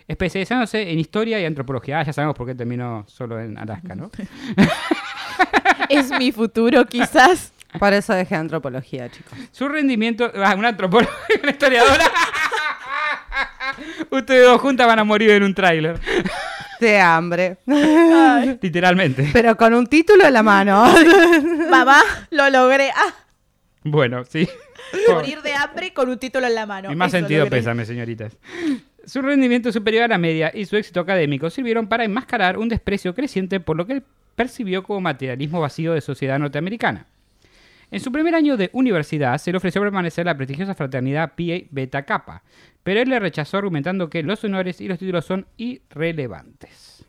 Especializándose 0.08 0.92
en 0.92 1.00
historia 1.00 1.40
y 1.40 1.46
antropología. 1.46 2.00
Ah, 2.00 2.04
ya 2.04 2.12
sabemos 2.12 2.36
por 2.36 2.46
qué 2.46 2.54
terminó 2.56 3.06
solo 3.08 3.40
en 3.40 3.58
Alaska, 3.58 3.96
¿no? 3.96 4.12
Es 5.90 6.12
mi 6.12 6.32
futuro, 6.34 6.86
quizás. 6.86 7.54
Por 7.80 7.94
eso 7.94 8.14
dejé 8.14 8.36
antropología, 8.36 9.10
chicos. 9.10 9.38
Su 9.52 9.68
rendimiento. 9.70 10.30
Ah, 10.36 10.56
una 10.58 10.70
antropóloga, 10.70 11.12
una 11.42 11.52
historiadora. 11.52 12.04
Ustedes 14.10 14.46
dos 14.46 14.60
juntas 14.60 14.88
van 14.88 15.00
a 15.00 15.04
morir 15.04 15.30
en 15.32 15.44
un 15.44 15.54
tráiler. 15.54 16.00
De 16.80 17.00
hambre. 17.00 17.58
Literalmente. 18.62 19.30
Pero 19.34 19.56
con 19.56 19.74
un 19.74 19.88
título 19.88 20.26
en 20.26 20.34
la 20.34 20.44
mano. 20.44 20.86
Mamá, 21.70 22.02
lo 22.32 22.50
logré. 22.50 22.90
Ah, 22.96 23.14
Bueno, 23.84 24.24
sí. 24.26 24.48
morir 25.10 25.42
de 25.42 25.54
hambre 25.54 25.94
con 25.94 26.10
un 26.10 26.18
título 26.18 26.48
en 26.48 26.56
la 26.56 26.66
mano. 26.66 26.90
Mi 26.90 26.96
más 26.96 27.14
Eso 27.14 27.20
sentido 27.20 27.48
pésame, 27.48 27.86
señoritas. 27.86 28.38
Su 29.06 29.22
rendimiento 29.22 29.72
superior 29.72 30.04
a 30.04 30.08
la 30.08 30.18
media 30.18 30.52
y 30.54 30.66
su 30.66 30.76
éxito 30.76 31.00
académico 31.00 31.50
sirvieron 31.50 31.88
para 31.88 32.04
enmascarar 32.04 32.58
un 32.58 32.70
desprecio 32.70 33.16
creciente 33.16 33.60
por 33.60 33.78
lo 33.78 33.86
que 33.86 33.94
él 33.94 34.04
percibió 34.36 34.84
como 34.84 35.02
materialismo 35.02 35.62
vacío 35.62 35.94
de 35.94 36.02
sociedad 36.02 36.40
norteamericana. 36.40 37.08
En 37.92 38.00
su 38.00 38.12
primer 38.12 38.36
año 38.36 38.56
de 38.56 38.70
universidad 38.74 39.38
se 39.40 39.52
le 39.52 39.58
ofreció 39.58 39.82
permanecer 39.82 40.22
en 40.22 40.28
la 40.28 40.38
prestigiosa 40.38 40.76
fraternidad 40.76 41.34
Pi 41.36 41.68
Beta 41.72 42.04
Kappa, 42.04 42.44
pero 42.84 43.02
él 43.02 43.10
le 43.10 43.20
rechazó 43.20 43.58
argumentando 43.58 44.10
que 44.10 44.22
los 44.22 44.44
honores 44.44 44.80
y 44.80 44.88
los 44.88 45.00
títulos 45.00 45.26
son 45.26 45.48
irrelevantes. 45.58 47.04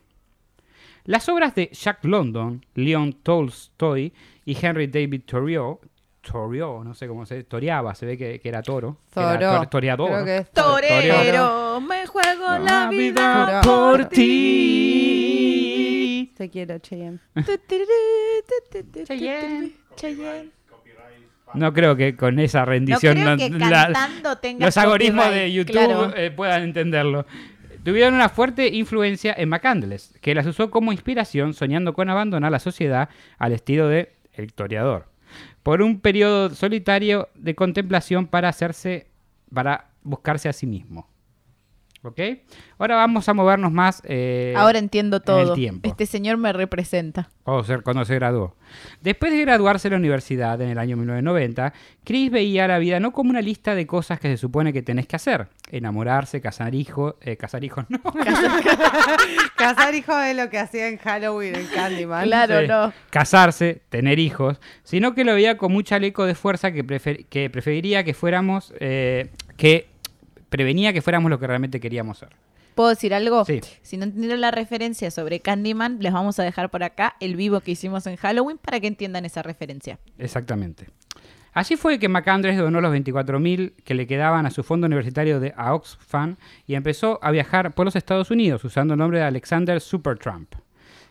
Las 1.05 1.29
obras 1.29 1.53
de 1.55 1.69
Jack 1.71 2.03
London, 2.05 2.65
Leon 2.75 3.13
Tolstoy 3.13 4.13
y 4.43 4.57
Henry 4.59 4.87
David 4.87 5.21
Thoreau, 5.25 5.79
Thoreau, 6.21 6.83
no 6.83 6.93
sé 6.93 7.07
cómo 7.07 7.25
se 7.25 7.43
toreaba, 7.43 7.95
se 7.95 8.05
ve 8.05 8.15
que, 8.17 8.39
que 8.39 8.49
era 8.49 8.61
toro, 8.61 8.97
que 9.13 9.19
era 9.19 9.39
Toro. 9.39 9.51
tor- 9.63 9.69
toreador. 9.69 10.09
Creo 10.11 10.25
que 10.25 10.37
es 10.37 10.51
Torero, 10.51 11.81
me 11.81 12.05
juego 12.05 12.57
la 12.59 12.87
vida 12.89 13.61
Toro. 13.61 13.97
por 13.97 14.05
ti. 14.91 16.31
Te 16.37 16.49
quiero, 16.49 16.77
Cheyenne. 16.79 17.19
Cheyenne. 19.05 19.71
Cheyenne. 19.95 20.51
No 21.53 21.73
creo 21.73 21.95
que 21.97 22.15
con 22.15 22.39
esa 22.39 22.59
No 22.61 22.65
rendición 22.67 23.13
creo 23.15 23.29
no- 23.31 23.37
que 23.37 23.49
la- 23.49 23.83
cantando 23.91 24.37
tenga 24.37 24.65
los 24.65 24.77
algoritmos 24.77 25.29
de 25.31 25.51
YouTube 25.51 25.71
claro. 25.73 26.15
eh, 26.15 26.31
puedan 26.31 26.63
entenderlo. 26.63 27.25
Tuvieron 27.83 28.13
una 28.13 28.29
fuerte 28.29 28.67
influencia 28.67 29.33
en 29.37 29.49
McCandless, 29.49 30.13
que 30.21 30.33
las 30.35 30.45
usó 30.45 30.69
como 30.71 30.91
inspiración 30.93 31.53
soñando 31.53 31.93
con 31.93 32.09
abandonar 32.09 32.51
la 32.51 32.59
sociedad 32.59 33.09
al 33.37 33.51
estilo 33.53 33.87
de 33.87 34.13
El 34.33 34.45
Historiador, 34.45 35.07
por 35.63 35.81
un 35.81 35.99
periodo 35.99 36.49
solitario 36.51 37.29
de 37.35 37.55
contemplación 37.55 38.27
para 38.27 38.49
hacerse, 38.49 39.07
para 39.53 39.89
buscarse 40.03 40.49
a 40.49 40.53
sí 40.53 40.65
mismo. 40.65 41.10
¿Ok? 42.03 42.19
Ahora 42.79 42.95
vamos 42.95 43.29
a 43.29 43.33
movernos 43.35 43.71
más. 43.71 44.01
eh, 44.05 44.55
Ahora 44.57 44.79
entiendo 44.79 45.17
en 45.17 45.23
todo. 45.23 45.49
el 45.49 45.53
tiempo. 45.53 45.87
Este 45.87 46.07
señor 46.07 46.37
me 46.37 46.51
representa. 46.51 47.29
O 47.43 47.63
ser- 47.63 47.83
cuando 47.83 48.05
se 48.05 48.15
graduó. 48.15 48.55
Después 49.01 49.31
de 49.31 49.41
graduarse 49.41 49.87
de 49.87 49.91
la 49.95 49.99
universidad 49.99 50.59
en 50.61 50.69
el 50.69 50.79
año 50.79 50.97
1990, 50.97 51.73
Chris 52.03 52.31
veía 52.31 52.67
la 52.67 52.79
vida 52.79 52.99
no 52.99 53.11
como 53.11 53.29
una 53.29 53.41
lista 53.41 53.75
de 53.75 53.85
cosas 53.85 54.19
que 54.19 54.29
se 54.29 54.37
supone 54.37 54.73
que 54.73 54.81
tenés 54.81 55.05
que 55.05 55.15
hacer. 55.15 55.47
Enamorarse, 55.69 56.41
casar 56.41 56.73
hijos, 56.73 57.15
eh, 57.21 57.37
casar 57.37 57.63
hijos 57.63 57.85
no. 57.89 57.99
Casar 59.55 59.93
hijo 59.93 60.17
es 60.19 60.35
lo 60.35 60.49
que 60.49 60.57
hacía 60.57 60.87
en 60.87 60.97
Halloween 60.97 61.55
en 61.55 61.67
Candyman. 61.67 62.23
Claro, 62.25 62.61
Sí. 62.61 62.67
no. 62.67 62.93
Casarse, 63.11 63.81
tener 63.89 64.17
hijos, 64.19 64.59
sino 64.83 65.13
que 65.13 65.23
lo 65.23 65.33
veía 65.35 65.57
con 65.57 65.71
mucha 65.71 65.91
chaleco 65.91 66.25
de 66.25 66.35
fuerza 66.35 66.71
que, 66.71 66.85
prefer- 66.85 67.25
que 67.27 67.49
preferiría 67.49 68.03
que 68.03 68.13
fuéramos, 68.13 68.73
eh, 68.79 69.29
que 69.57 69.90
prevenía 70.51 70.93
que 70.93 71.01
fuéramos 71.01 71.31
lo 71.31 71.39
que 71.39 71.47
realmente 71.47 71.79
queríamos 71.79 72.19
ser. 72.19 72.29
¿Puedo 72.75 72.89
decir 72.89 73.13
algo? 73.13 73.43
Sí. 73.45 73.59
Si 73.81 73.97
no 73.97 74.03
entendieron 74.03 74.39
la 74.41 74.51
referencia 74.51 75.09
sobre 75.11 75.39
Candyman, 75.39 75.97
les 75.99 76.13
vamos 76.13 76.39
a 76.39 76.43
dejar 76.43 76.69
por 76.69 76.83
acá 76.83 77.15
el 77.19 77.35
vivo 77.35 77.61
que 77.61 77.71
hicimos 77.71 78.05
en 78.05 78.15
Halloween 78.17 78.57
para 78.59 78.79
que 78.79 78.87
entiendan 78.87 79.25
esa 79.25 79.41
referencia. 79.41 79.97
Exactamente. 80.19 80.87
Así 81.53 81.75
fue 81.75 81.99
que 81.99 82.07
McAndres 82.07 82.57
donó 82.57 82.79
los 82.79 82.93
24.000 82.93 83.73
que 83.83 83.93
le 83.93 84.07
quedaban 84.07 84.45
a 84.45 84.51
su 84.51 84.63
fondo 84.63 84.87
universitario 84.87 85.39
de 85.41 85.53
a 85.57 85.73
Oxfam 85.73 86.37
y 86.67 86.75
empezó 86.75 87.19
a 87.21 87.31
viajar 87.31 87.73
por 87.73 87.85
los 87.85 87.95
Estados 87.95 88.31
Unidos 88.31 88.63
usando 88.63 88.93
el 88.93 88.99
nombre 88.99 89.19
de 89.19 89.25
Alexander 89.25 89.81
Supertramp. 89.81 90.53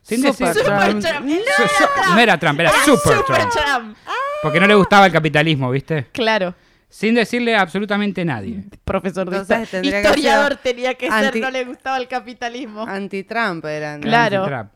Sin 0.02 0.23
decir- 0.23 0.47
Supertramp. 0.49 1.02
Supertramp. 1.02 1.28
Su- 1.28 1.62
su- 2.09 2.14
no 2.14 2.18
era 2.20 2.38
Trump, 2.38 2.61
era 2.61 2.70
Supertramp. 2.85 3.50
Supertramp. 3.52 3.97
Porque 4.42 4.61
no 4.61 4.66
le 4.66 4.75
gustaba 4.76 5.04
el 5.06 5.12
capitalismo, 5.12 5.70
¿viste? 5.70 6.06
Claro. 6.12 6.54
Sin 6.90 7.14
decirle 7.14 7.54
a 7.54 7.61
absolutamente 7.62 8.25
nadie. 8.25 8.64
Profesor 8.85 9.30
de 9.30 9.37
Entonces 9.38 9.62
historia. 9.62 9.80
tendría 9.80 10.02
que 10.02 10.09
Historiador 10.09 10.49
ser 10.49 10.59
tenía 10.59 10.94
que 10.94 11.09
ser, 11.11 11.37
no 11.37 11.50
le 11.50 11.64
gustaba 11.64 11.97
el 11.99 12.09
capitalismo. 12.09 12.82
Anti-Trump 12.87 13.64
eran. 13.64 14.00
Claro. 14.02 14.44
Trump. 14.44 14.70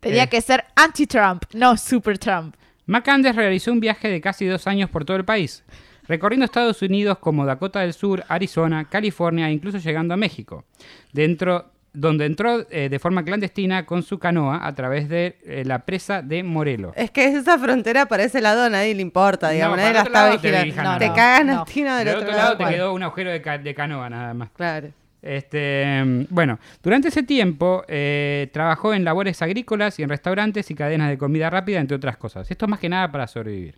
Tenía 0.00 0.24
Eh. 0.24 0.28
que 0.28 0.40
ser 0.40 0.64
anti-Trump, 0.74 1.44
no 1.54 1.76
super-Trump. 1.76 2.56
McAnders 2.86 3.36
realizó 3.36 3.70
un 3.72 3.78
viaje 3.80 4.08
de 4.08 4.20
casi 4.20 4.46
dos 4.46 4.66
años 4.66 4.90
por 4.90 5.04
todo 5.04 5.16
el 5.16 5.24
país, 5.24 5.62
recorriendo 6.08 6.44
Estados 6.44 6.82
Unidos 6.82 7.18
como 7.18 7.46
Dakota 7.46 7.80
del 7.80 7.92
Sur, 7.92 8.24
Arizona, 8.28 8.86
California 8.86 9.48
e 9.48 9.52
incluso 9.52 9.78
llegando 9.78 10.12
a 10.12 10.16
México, 10.16 10.64
dentro, 11.12 11.70
donde 11.92 12.26
entró 12.26 12.66
eh, 12.70 12.88
de 12.88 12.98
forma 12.98 13.24
clandestina 13.24 13.84
con 13.84 14.02
su 14.02 14.18
canoa 14.18 14.66
a 14.66 14.74
través 14.74 15.08
de 15.08 15.38
eh, 15.44 15.64
la 15.66 15.80
presa 15.80 16.22
de 16.22 16.42
Morelos. 16.44 16.92
Es 16.96 17.10
que 17.10 17.24
esa 17.26 17.58
frontera 17.58 18.06
para 18.06 18.22
ese 18.22 18.40
lado 18.40 18.62
a 18.64 18.70
nadie 18.70 18.94
le 18.94 19.02
importa, 19.02 19.50
digamos, 19.50 19.76
No, 19.76 19.82
nadie 19.82 19.94
la 19.94 20.02
está 20.02 20.26
lado 20.26 20.38
te 20.40 20.50
vigilando. 20.64 20.92
No, 20.92 20.98
te 20.98 21.08
no, 21.08 21.14
cagan 21.14 21.46
no. 21.48 21.60
a 21.62 21.64
tino 21.64 21.96
del 21.96 22.08
otro, 22.08 22.20
otro 22.22 22.32
lado 22.36 22.56
te 22.56 22.62
Bueno, 22.62 22.76
quedó 22.76 22.92
un 22.94 23.02
agujero 23.02 23.30
de, 23.30 23.42
ca- 23.42 23.58
de 23.58 23.74
canoa 23.74 24.08
nada 24.08 24.34
más. 24.34 24.50
Claro. 24.50 24.88
Este, 25.22 26.26
bueno, 26.30 26.58
durante 26.82 27.08
ese 27.08 27.22
tiempo 27.22 27.84
eh, 27.88 28.48
trabajó 28.52 28.94
en 28.94 29.04
labores 29.04 29.42
agrícolas 29.42 29.98
y 29.98 30.02
en 30.02 30.08
restaurantes 30.08 30.70
y 30.70 30.74
cadenas 30.74 31.10
de 31.10 31.18
comida 31.18 31.50
rápida, 31.50 31.78
entre 31.80 31.96
otras 31.96 32.16
cosas. 32.16 32.50
Esto 32.50 32.66
más 32.68 32.78
que 32.80 32.88
nada 32.88 33.10
para 33.12 33.26
sobrevivir. 33.26 33.76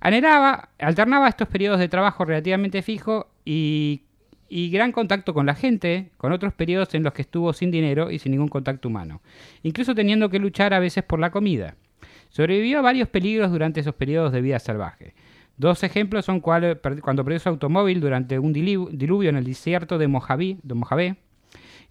Anhelaba, 0.00 0.68
alternaba 0.78 1.28
estos 1.28 1.48
periodos 1.48 1.80
de 1.80 1.88
trabajo 1.88 2.24
relativamente 2.24 2.82
fijo 2.82 3.28
y, 3.44 4.02
y 4.48 4.70
gran 4.70 4.92
contacto 4.92 5.34
con 5.34 5.46
la 5.46 5.54
gente, 5.54 6.10
con 6.16 6.32
otros 6.32 6.54
periodos 6.54 6.94
en 6.94 7.02
los 7.02 7.12
que 7.12 7.22
estuvo 7.22 7.52
sin 7.52 7.70
dinero 7.70 8.10
y 8.10 8.18
sin 8.18 8.32
ningún 8.32 8.48
contacto 8.48 8.88
humano, 8.88 9.20
incluso 9.62 9.94
teniendo 9.94 10.30
que 10.30 10.38
luchar 10.38 10.74
a 10.74 10.80
veces 10.80 11.04
por 11.04 11.20
la 11.20 11.30
comida. 11.30 11.76
Sobrevivió 12.30 12.78
a 12.78 12.82
varios 12.82 13.08
peligros 13.08 13.50
durante 13.50 13.80
esos 13.80 13.94
periodos 13.94 14.32
de 14.32 14.40
vida 14.40 14.58
salvaje. 14.58 15.14
Dos 15.56 15.82
ejemplos 15.82 16.24
son 16.24 16.40
cuando 16.40 16.78
perdió 16.80 17.38
su 17.40 17.48
automóvil 17.48 18.00
durante 18.00 18.38
un 18.38 18.54
dilu- 18.54 18.90
diluvio 18.90 19.30
en 19.30 19.36
el 19.36 19.44
desierto 19.44 19.98
de 19.98 20.06
Mojave, 20.06 21.16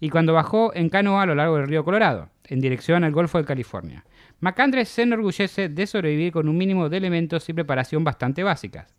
y 0.00 0.08
cuando 0.10 0.32
bajó 0.32 0.72
en 0.74 0.88
canoa 0.88 1.22
a 1.22 1.26
lo 1.26 1.34
largo 1.34 1.56
del 1.56 1.66
río 1.66 1.84
Colorado, 1.84 2.30
en 2.44 2.60
dirección 2.60 3.04
al 3.04 3.12
Golfo 3.12 3.38
de 3.38 3.44
California. 3.44 4.04
McAndres 4.40 4.88
se 4.88 5.02
enorgullece 5.02 5.68
de 5.68 5.86
sobrevivir 5.86 6.32
con 6.32 6.48
un 6.48 6.56
mínimo 6.56 6.88
de 6.88 6.96
elementos 6.96 7.48
y 7.48 7.52
preparación 7.52 8.04
bastante 8.04 8.44
básicas. 8.44 8.94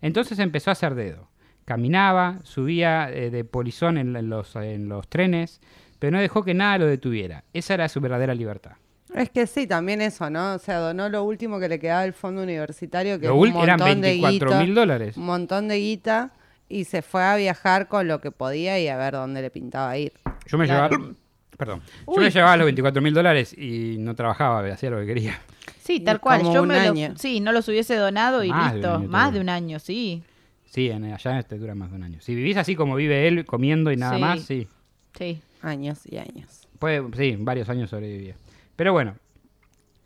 Entonces 0.00 0.38
empezó 0.38 0.70
a 0.70 0.72
hacer 0.72 0.94
dedo. 0.94 1.28
Caminaba, 1.68 2.38
subía 2.44 3.10
eh, 3.12 3.28
de 3.28 3.44
polizón 3.44 3.98
en, 3.98 4.16
en 4.16 4.30
los, 4.30 4.56
en 4.56 4.88
los 4.88 5.06
trenes, 5.06 5.60
pero 5.98 6.12
no 6.12 6.18
dejó 6.18 6.42
que 6.42 6.54
nada 6.54 6.78
lo 6.78 6.86
detuviera. 6.86 7.44
Esa 7.52 7.74
era 7.74 7.90
su 7.90 8.00
verdadera 8.00 8.34
libertad. 8.34 8.72
Es 9.14 9.28
que 9.28 9.46
sí, 9.46 9.66
también 9.66 10.00
eso, 10.00 10.30
¿no? 10.30 10.54
O 10.54 10.58
sea, 10.58 10.78
donó 10.78 11.10
lo 11.10 11.24
último 11.24 11.60
que 11.60 11.68
le 11.68 11.78
quedaba 11.78 12.02
del 12.02 12.14
fondo 12.14 12.42
universitario, 12.42 13.20
que 13.20 13.26
Lo 13.26 13.34
un 13.36 13.48
eran 13.48 13.78
montón 13.78 14.00
de 14.00 14.08
24 14.12 14.48
guita, 14.48 14.60
mil 14.62 14.74
dólares. 14.74 15.16
Un 15.18 15.26
montón 15.26 15.68
de 15.68 15.76
guita 15.78 16.32
y 16.70 16.84
se 16.84 17.02
fue 17.02 17.22
a 17.22 17.36
viajar 17.36 17.86
con 17.88 18.08
lo 18.08 18.22
que 18.22 18.30
podía 18.30 18.78
y 18.80 18.88
a 18.88 18.96
ver 18.96 19.12
dónde 19.12 19.42
le 19.42 19.50
pintaba 19.50 19.94
ir. 19.98 20.14
Yo 20.46 20.56
me 20.56 20.64
Claro. 20.64 20.96
llevaba... 20.96 21.14
Perdón. 21.58 21.82
Yo 22.06 22.20
me 22.22 22.30
llevaba 22.30 22.56
los 22.56 22.64
24 22.64 23.02
mil 23.02 23.12
dólares 23.12 23.52
y 23.58 23.96
no 23.98 24.14
trabajaba, 24.14 24.60
hacía 24.72 24.88
lo 24.90 25.00
que 25.00 25.06
quería. 25.06 25.38
Sí, 25.82 26.00
tal 26.00 26.18
cual. 26.20 26.40
como 26.40 26.54
Yo 26.54 26.62
un 26.62 26.68
me 26.68 26.82
lo, 26.82 26.92
año. 26.92 27.14
sí, 27.18 27.40
no 27.40 27.52
los 27.52 27.68
hubiese 27.68 27.96
donado 27.96 28.42
y 28.44 28.48
Más 28.50 28.72
de 28.72 28.78
un 28.78 28.84
listo. 29.00 29.08
Más 29.10 29.32
de 29.34 29.40
un 29.40 29.48
año, 29.50 29.78
sí. 29.80 30.22
Sí, 30.70 30.90
en, 30.90 31.04
allá 31.04 31.38
este 31.38 31.58
dura 31.58 31.74
más 31.74 31.90
de 31.90 31.96
un 31.96 32.02
año. 32.02 32.20
Si 32.20 32.34
vivís 32.34 32.56
así 32.56 32.76
como 32.76 32.94
vive 32.94 33.26
él, 33.26 33.44
comiendo 33.44 33.90
y 33.90 33.96
nada 33.96 34.14
Sí. 34.16 34.20
más, 34.20 34.40
sí. 34.42 34.68
Sí. 35.16 35.40
Años 35.62 36.00
y 36.06 36.18
años. 36.18 36.68
Puede, 36.78 37.02
sí, 37.16 37.36
varios 37.40 37.68
años 37.68 37.90
sobrevivía. 37.90 38.34
Pero 38.76 38.92
bueno. 38.92 39.16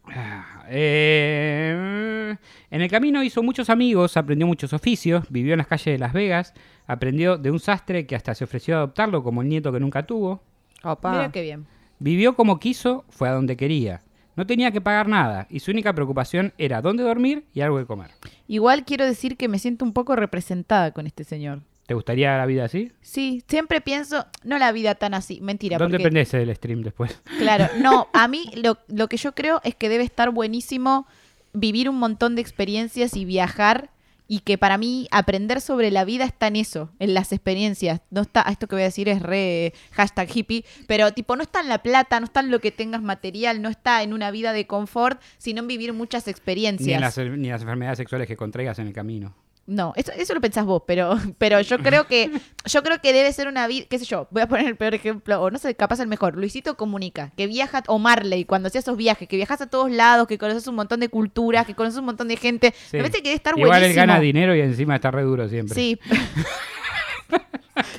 Ah, 0.04 0.64
eh, 0.68 2.36
en 2.70 2.80
el 2.80 2.90
camino 2.90 3.22
hizo 3.22 3.42
muchos 3.42 3.70
amigos, 3.70 4.16
aprendió 4.16 4.46
muchos 4.46 4.72
oficios, 4.72 5.24
vivió 5.30 5.54
en 5.54 5.58
las 5.58 5.66
calles 5.68 5.84
de 5.94 5.98
Las 5.98 6.12
Vegas, 6.12 6.54
aprendió 6.86 7.38
de 7.38 7.50
un 7.50 7.60
sastre 7.60 8.06
que 8.06 8.16
hasta 8.16 8.34
se 8.34 8.44
ofreció 8.44 8.74
a 8.74 8.78
adoptarlo 8.78 9.22
como 9.22 9.42
el 9.42 9.48
nieto 9.48 9.72
que 9.72 9.78
nunca 9.80 10.04
tuvo. 10.04 10.42
Opa. 10.82 11.12
Mira 11.12 11.30
qué 11.32 11.42
bien. 11.42 11.66
Vivió 12.00 12.34
como 12.34 12.58
quiso, 12.58 13.04
fue 13.10 13.28
a 13.28 13.32
donde 13.32 13.56
quería. 13.56 14.02
No 14.34 14.46
tenía 14.46 14.70
que 14.70 14.80
pagar 14.80 15.08
nada 15.08 15.46
y 15.50 15.60
su 15.60 15.70
única 15.70 15.94
preocupación 15.94 16.52
era 16.58 16.80
dónde 16.80 17.02
dormir 17.02 17.44
y 17.52 17.60
algo 17.60 17.78
de 17.78 17.86
comer. 17.86 18.10
Igual 18.48 18.84
quiero 18.84 19.04
decir 19.04 19.36
que 19.36 19.48
me 19.48 19.58
siento 19.58 19.84
un 19.84 19.92
poco 19.92 20.16
representada 20.16 20.92
con 20.92 21.06
este 21.06 21.24
señor. 21.24 21.62
¿Te 21.86 21.94
gustaría 21.94 22.38
la 22.38 22.46
vida 22.46 22.64
así? 22.64 22.92
Sí, 23.00 23.42
siempre 23.48 23.80
pienso, 23.80 24.26
no 24.44 24.56
la 24.58 24.72
vida 24.72 24.94
tan 24.94 25.14
así, 25.14 25.40
mentira. 25.40 25.78
¿Dónde 25.78 25.98
porque, 25.98 26.10
prendés 26.10 26.32
el 26.34 26.54
stream 26.54 26.82
después? 26.82 27.20
Claro, 27.38 27.68
no, 27.80 28.08
a 28.14 28.28
mí 28.28 28.50
lo, 28.54 28.78
lo 28.88 29.08
que 29.08 29.16
yo 29.16 29.34
creo 29.34 29.60
es 29.64 29.74
que 29.74 29.88
debe 29.88 30.04
estar 30.04 30.30
buenísimo 30.30 31.06
vivir 31.52 31.90
un 31.90 31.98
montón 31.98 32.34
de 32.34 32.40
experiencias 32.40 33.16
y 33.16 33.24
viajar 33.24 33.90
y 34.32 34.40
que 34.40 34.56
para 34.56 34.78
mí 34.78 35.08
aprender 35.10 35.60
sobre 35.60 35.90
la 35.90 36.06
vida 36.06 36.24
está 36.24 36.46
en 36.46 36.56
eso, 36.56 36.88
en 36.98 37.12
las 37.12 37.32
experiencias. 37.32 38.00
No 38.08 38.22
está, 38.22 38.40
esto 38.48 38.66
que 38.66 38.76
voy 38.76 38.80
a 38.80 38.86
decir 38.86 39.06
es 39.10 39.20
re 39.20 39.74
hashtag 39.90 40.26
hippie, 40.34 40.64
pero 40.86 41.12
tipo 41.12 41.36
no 41.36 41.42
está 41.42 41.60
en 41.60 41.68
la 41.68 41.82
plata, 41.82 42.18
no 42.18 42.24
está 42.24 42.40
en 42.40 42.50
lo 42.50 42.58
que 42.58 42.70
tengas 42.70 43.02
material, 43.02 43.60
no 43.60 43.68
está 43.68 44.02
en 44.02 44.14
una 44.14 44.30
vida 44.30 44.54
de 44.54 44.66
confort, 44.66 45.20
sino 45.36 45.60
en 45.60 45.66
vivir 45.66 45.92
muchas 45.92 46.28
experiencias. 46.28 46.86
Ni 46.86 46.94
en 46.94 47.00
las, 47.02 47.18
ni 47.18 47.48
las 47.50 47.60
enfermedades 47.60 47.98
sexuales 47.98 48.26
que 48.26 48.34
contraigas 48.34 48.78
en 48.78 48.86
el 48.86 48.94
camino. 48.94 49.34
No, 49.64 49.92
eso, 49.94 50.10
eso 50.12 50.34
lo 50.34 50.40
pensás 50.40 50.64
vos, 50.64 50.82
pero, 50.86 51.16
pero 51.38 51.60
yo 51.60 51.78
creo 51.78 52.06
que 52.06 52.30
yo 52.64 52.82
creo 52.82 53.00
que 53.00 53.12
debe 53.12 53.32
ser 53.32 53.46
una 53.48 53.66
vida, 53.66 53.86
qué 53.88 53.98
sé 53.98 54.04
yo, 54.04 54.26
voy 54.30 54.42
a 54.42 54.48
poner 54.48 54.66
el 54.66 54.76
peor 54.76 54.94
ejemplo, 54.94 55.40
o 55.40 55.50
no 55.50 55.58
sé, 55.58 55.74
capaz 55.74 56.00
el 56.00 56.08
mejor. 56.08 56.36
Luisito 56.36 56.76
comunica, 56.76 57.30
que 57.36 57.46
viaja, 57.46 57.82
o 57.86 57.98
Marley, 57.98 58.44
cuando 58.44 58.68
hacía 58.68 58.80
esos 58.80 58.96
viajes, 58.96 59.28
que 59.28 59.36
viajas 59.36 59.60
a 59.60 59.68
todos 59.68 59.90
lados, 59.90 60.26
que 60.26 60.38
conoces 60.38 60.66
un 60.66 60.74
montón 60.74 61.00
de 61.00 61.08
culturas, 61.08 61.66
que 61.66 61.74
conoces 61.74 61.98
un 61.98 62.06
montón 62.06 62.28
de 62.28 62.36
gente. 62.36 62.74
Sí. 62.90 62.96
Me 62.96 63.02
parece 63.04 63.18
que 63.18 63.28
debe 63.28 63.36
estar 63.36 63.56
Igual 63.56 63.80
buenísimo. 63.80 64.02
él 64.02 64.08
gana 64.08 64.20
dinero 64.20 64.54
y 64.56 64.60
encima 64.60 64.96
está 64.96 65.10
re 65.10 65.22
duro 65.22 65.48
siempre. 65.48 65.74
Sí. 65.74 65.98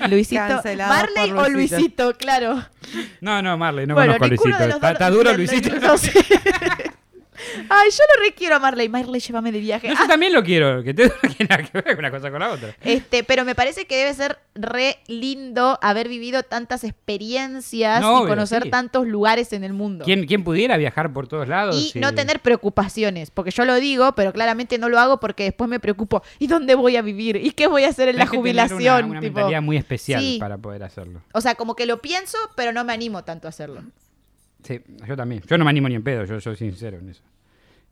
Luisito. 0.10 0.42
Cancelado 0.48 0.94
Marley 0.94 1.32
o 1.32 1.50
Luisito. 1.50 2.14
Claro. 2.18 2.64
No, 3.22 3.42
no, 3.42 3.58
Marley, 3.58 3.88
no 3.88 3.96
bueno, 3.96 4.18
conozco 4.18 4.48
a 4.48 4.50
Luisito. 4.50 4.88
Está, 4.88 5.10
duro 5.10 5.34
Luisito. 5.34 5.80
no 5.80 5.98
sé. 5.98 6.12
Ay, 7.70 7.90
yo 7.92 8.04
lo 8.18 8.24
requiero 8.26 8.56
a 8.56 8.60
Marley. 8.60 8.90
Marley, 8.90 9.20
llévame 9.22 9.52
de 9.52 9.60
viaje. 9.60 9.90
No, 9.90 9.96
yo 9.96 10.08
también 10.08 10.34
lo 10.34 10.44
quiero, 10.44 10.84
que 10.84 10.94
te 10.94 11.12
nada 11.48 11.64
que 11.72 11.82
ver 11.82 11.98
una 11.98 12.12
cosa 12.12 12.30
con 12.32 12.40
la 12.40 12.52
otra. 12.52 12.76
Este, 12.82 13.24
pero 13.24 13.46
me 13.46 13.56
parece 13.56 13.86
que 13.86 13.98
debe 13.98 14.14
ser 14.14 14.38
re 14.56 14.98
lindo 15.08 15.80
haber 15.82 16.08
vivido 16.10 16.44
tantas 16.44 16.84
experiencias 16.84 18.02
No, 18.02 18.12
y 18.12 18.16
obvio, 18.24 18.30
conocer 18.30 18.64
sí. 18.64 18.70
tantos 18.70 19.08
lugares 19.08 19.54
en 19.54 19.64
el 19.64 19.74
mundo. 19.74 20.06
¿Quién, 20.06 20.26
quién 20.26 20.44
pudiera 20.44 20.78
viajar 20.78 21.12
por 21.14 21.28
todos 21.28 21.48
lados? 21.48 21.94
Y 21.96 22.00
no 22.00 22.14
tener 22.14 22.40
preocupaciones, 22.40 23.32
porque 23.32 23.52
yo 23.52 23.66
lo 23.66 23.76
digo, 23.76 24.14
pero 24.16 24.34
claramente 24.34 24.78
no 24.78 24.90
lo 24.90 25.00
hago 25.00 25.20
porque 25.20 25.44
después 25.44 25.70
me 25.70 25.80
preocupo. 25.80 26.24
¿Y 26.40 26.48
dónde 26.48 26.76
voy 26.76 26.96
a 26.98 27.02
vivir? 27.02 27.36
¿Y 27.38 27.52
qué 27.52 27.68
voy 27.68 27.84
a 27.84 27.90
hacer 27.90 28.10
en 28.10 28.18
la 28.18 28.26
Tenés 28.26 28.32
que 28.32 28.38
tener 28.38 28.42
jubilación? 28.70 29.06
Una, 29.06 29.12
una 29.12 29.20
Tipo, 29.22 29.34
mentalidad 29.36 29.62
muy 29.62 29.78
especial 29.78 30.22
sí. 30.22 30.38
para 30.40 30.58
poder 30.58 30.84
hacerlo. 30.84 31.22
O 31.34 31.42
sea, 31.42 31.56
como 31.56 31.76
que 31.76 31.86
lo 31.86 32.02
pienso, 32.02 32.38
pero 32.56 32.72
no 32.72 32.84
me 32.84 32.94
animo 32.94 33.24
tanto 33.24 33.48
a 33.48 33.50
hacerlo. 33.50 33.82
Sí, 34.64 34.80
yo 35.08 35.16
también. 35.18 35.42
Yo 35.48 35.58
no 35.58 35.66
me 35.66 35.70
animo 35.72 35.90
ni 35.90 35.96
en 35.96 36.04
pedo, 36.04 36.26
yo 36.26 36.40
soy 36.40 36.56
sincero 36.56 36.98
en 36.98 37.10
eso. 37.10 37.22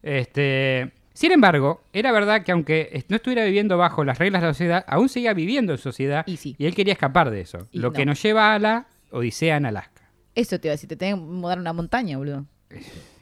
Este, 0.03 0.91
sin 1.13 1.31
embargo, 1.31 1.83
era 1.93 2.11
verdad 2.11 2.43
que 2.43 2.51
aunque 2.51 3.03
no 3.09 3.15
estuviera 3.17 3.43
viviendo 3.45 3.77
bajo 3.77 4.03
las 4.03 4.17
reglas 4.17 4.41
de 4.41 4.47
la 4.47 4.53
sociedad, 4.53 4.85
aún 4.87 5.09
seguía 5.09 5.33
viviendo 5.33 5.73
en 5.73 5.77
sociedad 5.77 6.23
Y 6.27 6.37
sí. 6.37 6.55
él 6.59 6.75
quería 6.75 6.93
escapar 6.93 7.29
de 7.29 7.41
eso. 7.41 7.67
Y 7.71 7.79
lo 7.79 7.89
no. 7.89 7.93
que 7.93 8.05
nos 8.05 8.21
lleva 8.21 8.53
a 8.53 8.59
la 8.59 8.87
Odisea 9.11 9.57
en 9.57 9.65
Alaska. 9.65 10.01
Eso 10.35 10.59
te 10.59 10.67
iba 10.67 10.71
a 10.71 10.75
decir, 10.75 10.87
te 10.89 10.95
tengo 10.95 11.17
que 11.17 11.23
mudar 11.31 11.57
a 11.57 11.61
una 11.61 11.73
montaña, 11.73 12.17
boludo. 12.17 12.45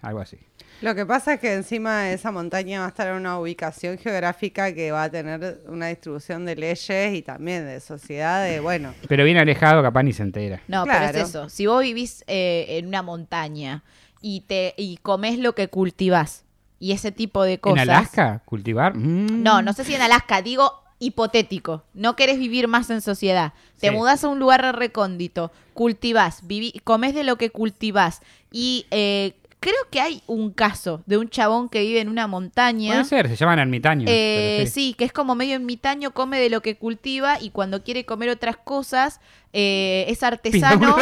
algo 0.02 0.20
así. 0.20 0.38
Lo 0.82 0.96
que 0.96 1.06
pasa 1.06 1.34
es 1.34 1.40
que 1.42 1.54
encima 1.56 2.04
de 2.04 2.14
esa 2.14 2.32
montaña 2.32 2.80
va 2.80 2.86
a 2.86 2.90
estar 2.90 3.14
una 3.14 3.38
ubicación 3.38 3.98
geográfica 3.98 4.74
que 4.74 4.92
va 4.94 5.04
a 5.04 5.10
tener 5.10 5.60
una 5.68 5.88
distribución 5.88 6.46
de 6.46 6.56
leyes 6.56 7.14
y 7.14 7.22
también 7.22 7.66
de 7.66 7.82
sociedad 7.82 8.46
de, 8.46 8.62
bueno, 8.62 8.94
Pero 9.10 9.26
bien 9.26 9.36
alejado, 9.38 9.82
capaz 9.84 10.04
ni 10.04 10.14
se 10.14 10.24
entera. 10.24 10.62
No, 10.70 10.86
Claro. 10.86 11.08
pero 11.12 11.24
es 11.24 11.30
eso. 11.30 11.50
Si 11.50 11.66
vos 11.66 11.82
vivís 11.84 12.24
eh, 12.28 12.66
en 12.78 12.88
una 12.88 13.02
montaña 13.02 13.84
y 14.22 14.42
te 14.42 14.74
y 14.78 14.98
comés 14.98 15.38
lo 15.40 15.54
que 15.54 15.68
cultivás 15.68 16.46
y 16.80 16.94
ese 16.94 17.12
tipo 17.12 17.44
de 17.44 17.60
cosas. 17.60 17.84
¿En 17.84 17.90
Alaska? 17.90 18.42
¿Cultivar? 18.46 18.96
Mm. 18.96 19.44
No, 19.44 19.62
no 19.62 19.74
sé 19.74 19.84
si 19.84 19.94
en 19.94 20.02
Alaska, 20.02 20.42
digo 20.42 20.72
hipotético. 21.00 21.84
No 21.94 22.16
querés 22.16 22.38
vivir 22.38 22.68
más 22.68 22.90
en 22.90 23.02
sociedad. 23.02 23.54
Te 23.80 23.92
mudás 23.92 24.24
a 24.24 24.28
un 24.28 24.40
lugar 24.40 24.76
recóndito, 24.78 25.52
cultivás, 25.74 26.46
viví, 26.46 26.74
comés 26.84 27.16
de 27.16 27.24
lo 27.24 27.38
que 27.38 27.50
cultivás. 27.50 28.22
Y 28.52 28.86
eh, 28.92 29.36
creo 29.60 29.76
que 29.92 30.00
hay 30.00 30.24
un 30.26 30.52
caso 30.52 31.04
de 31.06 31.18
un 31.18 31.30
chabón 31.30 31.70
que 31.70 31.82
vive 31.82 32.00
en 32.00 32.10
una 32.10 32.28
montaña. 32.28 32.92
Puede 32.92 33.06
ser, 33.06 33.28
se 33.28 33.36
llaman 33.36 33.60
ermitaños. 33.60 34.10
Eh, 34.10 34.70
sí. 34.72 34.96
que 34.98 35.06
es 35.06 35.12
como 35.12 35.36
medio 35.36 35.56
ermitaño, 35.56 36.12
come 36.12 36.40
de 36.40 36.50
lo 36.50 36.62
que 36.62 36.78
cultiva 36.78 37.42
y 37.42 37.50
cuando 37.50 37.84
quiere 37.84 38.06
comer 38.06 38.30
otras 38.30 38.58
cosas 38.58 39.20
eh, 39.52 40.06
es 40.08 40.24
artesano. 40.24 40.98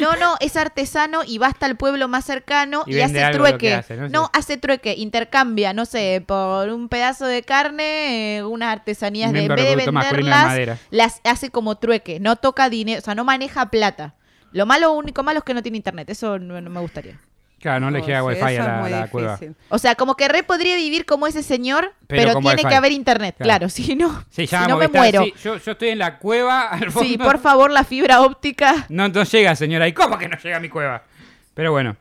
No, 0.00 0.16
no, 0.16 0.36
es 0.40 0.56
artesano 0.56 1.22
y 1.26 1.38
va 1.38 1.48
hasta 1.48 1.66
el 1.66 1.76
pueblo 1.76 2.08
más 2.08 2.24
cercano 2.24 2.84
Y 2.86 3.00
hace 3.00 3.30
trueque. 3.32 3.74
hace, 3.74 3.96
¿no? 3.96 4.30
hace 4.32 4.56
trueque, 4.56 4.94
intercambia, 4.94 5.72
no 5.72 5.86
sé, 5.86 6.22
por 6.24 6.68
un 6.68 6.88
pedazo 6.88 7.26
de 7.26 7.42
carne, 7.42 8.38
eh, 8.38 8.44
unas 8.44 8.72
artesanías 8.72 9.32
de 9.32 9.44
en 9.44 9.54
vez 9.54 9.64
de 9.64 9.76
venderlas, 9.76 10.78
las 10.90 11.20
hace 11.24 11.50
como 11.50 11.76
trueque, 11.76 12.20
no 12.20 12.36
toca 12.36 12.68
dinero, 12.68 13.00
o 13.00 13.02
sea, 13.02 13.14
no 13.14 13.24
maneja 13.24 13.70
plata. 13.70 14.14
Lo 14.52 14.66
malo, 14.66 14.92
único 14.92 15.22
malo 15.22 15.38
es 15.38 15.44
que 15.44 15.54
no 15.54 15.62
tiene 15.62 15.76
internet, 15.76 16.08
eso 16.10 16.38
no, 16.38 16.60
no 16.60 16.70
me 16.70 16.80
gustaría. 16.80 17.18
Claro, 17.60 17.80
no 17.80 17.90
le 17.90 18.00
Oh, 18.00 18.06
llega 18.06 18.20
sí, 18.20 18.26
wifi 18.26 18.40
a 18.42 18.50
es 18.52 18.58
la, 18.58 18.72
muy 18.80 18.92
a 18.92 19.00
la 19.00 19.06
cueva. 19.08 19.38
O 19.68 19.78
sea, 19.78 19.94
como 19.96 20.14
que 20.16 20.28
re 20.28 20.42
podría 20.44 20.76
vivir 20.76 21.04
como 21.06 21.26
ese 21.26 21.42
señor, 21.42 21.92
Pero 22.06 22.34
tiene 22.38 22.54
wifi. 22.56 22.68
que 22.68 22.74
haber 22.74 22.92
internet, 22.92 23.34
Claro. 23.36 23.66
claro, 23.66 23.68
si 23.70 23.96
no, 23.96 24.24
Sí, 24.30 24.46
si 24.46 24.52
llama 24.52 24.68
no 24.68 24.76
me 24.78 24.86
muero. 24.88 25.24
sí, 25.24 25.34
yo, 25.42 25.56
yo 25.56 25.72
estoy 25.72 25.88
en 25.88 25.98
la 25.98 26.18
cueva. 26.18 26.68
al 26.68 26.90
fondo. 26.92 27.08
Sí, 27.08 27.18
por 27.18 27.38
favor, 27.40 27.70
la 27.72 27.82
fibra 27.84 28.20
óptica. 28.22 28.86
No, 28.88 29.08
no 29.08 29.22
llega, 29.24 29.56
señora. 29.56 29.88
¿Y 29.88 29.92
cómo 29.92 30.16
que 30.18 30.28
no 30.28 30.36
llega 30.38 30.56
a 30.58 30.60
mi 30.60 30.68
cueva? 30.68 31.02
Pero 31.54 31.72
bueno. 31.72 31.96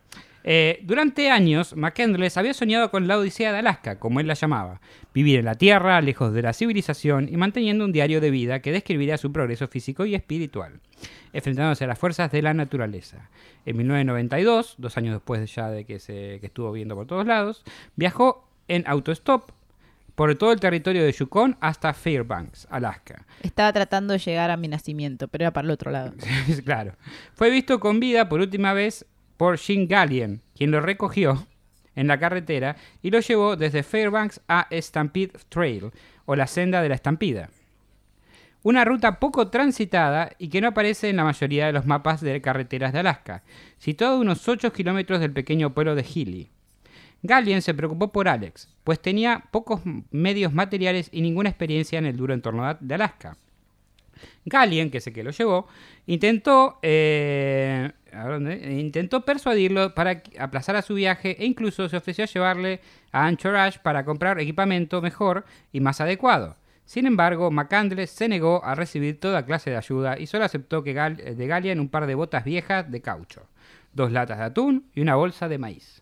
Eh, 0.49 0.79
durante 0.83 1.29
años, 1.29 1.75
McCandless 1.75 2.37
había 2.37 2.53
soñado 2.53 2.89
con 2.89 3.05
la 3.05 3.17
Odisea 3.17 3.51
de 3.51 3.57
Alaska, 3.57 3.99
como 3.99 4.21
él 4.21 4.27
la 4.27 4.33
llamaba. 4.33 4.79
Vivir 5.13 5.39
en 5.39 5.45
la 5.45 5.55
Tierra, 5.55 5.99
lejos 5.99 6.33
de 6.33 6.41
la 6.41 6.53
civilización 6.53 7.27
y 7.27 7.35
manteniendo 7.35 7.83
un 7.83 7.91
diario 7.91 8.21
de 8.21 8.31
vida 8.31 8.61
que 8.61 8.71
describiría 8.71 9.17
su 9.17 9.33
progreso 9.33 9.67
físico 9.67 10.05
y 10.05 10.15
espiritual, 10.15 10.79
enfrentándose 11.33 11.83
a 11.83 11.87
las 11.87 11.99
fuerzas 11.99 12.31
de 12.31 12.41
la 12.41 12.53
naturaleza. 12.53 13.29
En 13.65 13.75
1992, 13.75 14.75
dos 14.77 14.97
años 14.97 15.15
después 15.15 15.53
ya 15.53 15.69
de 15.69 15.83
que, 15.83 15.99
se, 15.99 16.37
que 16.39 16.45
estuvo 16.45 16.71
viendo 16.71 16.95
por 16.95 17.07
todos 17.07 17.27
lados, 17.27 17.65
viajó 17.97 18.47
en 18.69 18.87
autostop 18.87 19.51
por 20.15 20.33
todo 20.35 20.53
el 20.53 20.61
territorio 20.61 21.03
de 21.03 21.11
Yukon 21.11 21.57
hasta 21.59 21.93
Fairbanks, 21.93 22.69
Alaska. 22.71 23.25
Estaba 23.43 23.73
tratando 23.73 24.13
de 24.13 24.19
llegar 24.19 24.49
a 24.49 24.55
mi 24.55 24.69
nacimiento, 24.69 25.27
pero 25.27 25.43
era 25.43 25.51
para 25.51 25.65
el 25.65 25.71
otro 25.71 25.91
lado. 25.91 26.13
claro. 26.63 26.95
Fue 27.33 27.49
visto 27.49 27.81
con 27.81 27.99
vida 27.99 28.29
por 28.29 28.39
última 28.39 28.71
vez 28.71 29.05
por 29.37 29.57
Jim 29.57 29.87
Gallion, 29.87 30.41
quien 30.55 30.71
lo 30.71 30.81
recogió 30.81 31.47
en 31.95 32.07
la 32.07 32.19
carretera 32.19 32.75
y 33.01 33.11
lo 33.11 33.19
llevó 33.19 33.55
desde 33.55 33.83
Fairbanks 33.83 34.41
a 34.47 34.67
Stampede 34.71 35.33
Trail, 35.49 35.91
o 36.25 36.35
la 36.35 36.47
senda 36.47 36.81
de 36.81 36.89
la 36.89 36.95
estampida. 36.95 37.49
Una 38.63 38.83
ruta 38.83 39.19
poco 39.19 39.47
transitada 39.47 40.31
y 40.37 40.49
que 40.49 40.59
no 40.59 40.67
aparece 40.67 41.09
en 41.09 41.15
la 41.15 41.23
mayoría 41.23 41.67
de 41.67 41.71
los 41.71 41.85
mapas 41.85 42.19
de 42.19 42.41
carreteras 42.41 42.91
de 42.91 42.99
Alaska, 42.99 43.43
situado 43.77 44.17
a 44.17 44.19
unos 44.19 44.47
8 44.47 44.73
kilómetros 44.73 45.21
del 45.21 45.31
pequeño 45.31 45.73
pueblo 45.73 45.95
de 45.95 46.03
Healy. 46.03 46.49
Gallion 47.23 47.61
se 47.61 47.73
preocupó 47.73 48.11
por 48.11 48.27
Alex, 48.27 48.69
pues 48.83 48.99
tenía 48.99 49.45
pocos 49.51 49.81
medios 50.11 50.53
materiales 50.53 51.09
y 51.11 51.21
ninguna 51.21 51.49
experiencia 51.49 51.97
en 51.97 52.05
el 52.05 52.17
duro 52.17 52.33
entorno 52.33 52.77
de 52.79 52.95
Alaska. 52.95 53.37
Galien, 54.45 54.89
que 54.89 54.97
el 54.97 55.13
que 55.13 55.23
lo 55.23 55.31
llevó, 55.31 55.67
intentó. 56.05 56.79
Eh, 56.81 57.91
intentó 58.79 59.25
persuadirlo 59.25 59.93
para 59.93 60.21
que 60.21 60.39
aplazara 60.39 60.81
su 60.81 60.95
viaje 60.95 61.35
e 61.39 61.45
incluso 61.45 61.87
se 61.89 61.97
ofreció 61.97 62.23
a 62.23 62.27
llevarle 62.27 62.81
a 63.11 63.25
Anchorage 63.27 63.79
para 63.83 64.05
comprar 64.05 64.39
equipamiento 64.39 65.01
mejor 65.01 65.45
y 65.71 65.79
más 65.79 66.01
adecuado. 66.01 66.55
Sin 66.85 67.05
embargo, 67.05 67.51
McCandless 67.51 68.11
se 68.11 68.29
negó 68.29 68.63
a 68.63 68.73
recibir 68.73 69.19
toda 69.19 69.45
clase 69.45 69.69
de 69.71 69.75
ayuda 69.77 70.17
y 70.17 70.25
solo 70.27 70.45
aceptó 70.45 70.83
que 70.83 70.93
Gal- 70.93 71.17
de 71.35 71.47
Galien 71.47 71.79
un 71.81 71.89
par 71.89 72.07
de 72.07 72.15
botas 72.15 72.45
viejas 72.45 72.89
de 72.89 73.01
caucho, 73.01 73.47
dos 73.91 74.11
latas 74.11 74.37
de 74.37 74.45
atún 74.45 74.85
y 74.95 75.01
una 75.01 75.15
bolsa 75.15 75.49
de 75.49 75.57
maíz. 75.57 76.01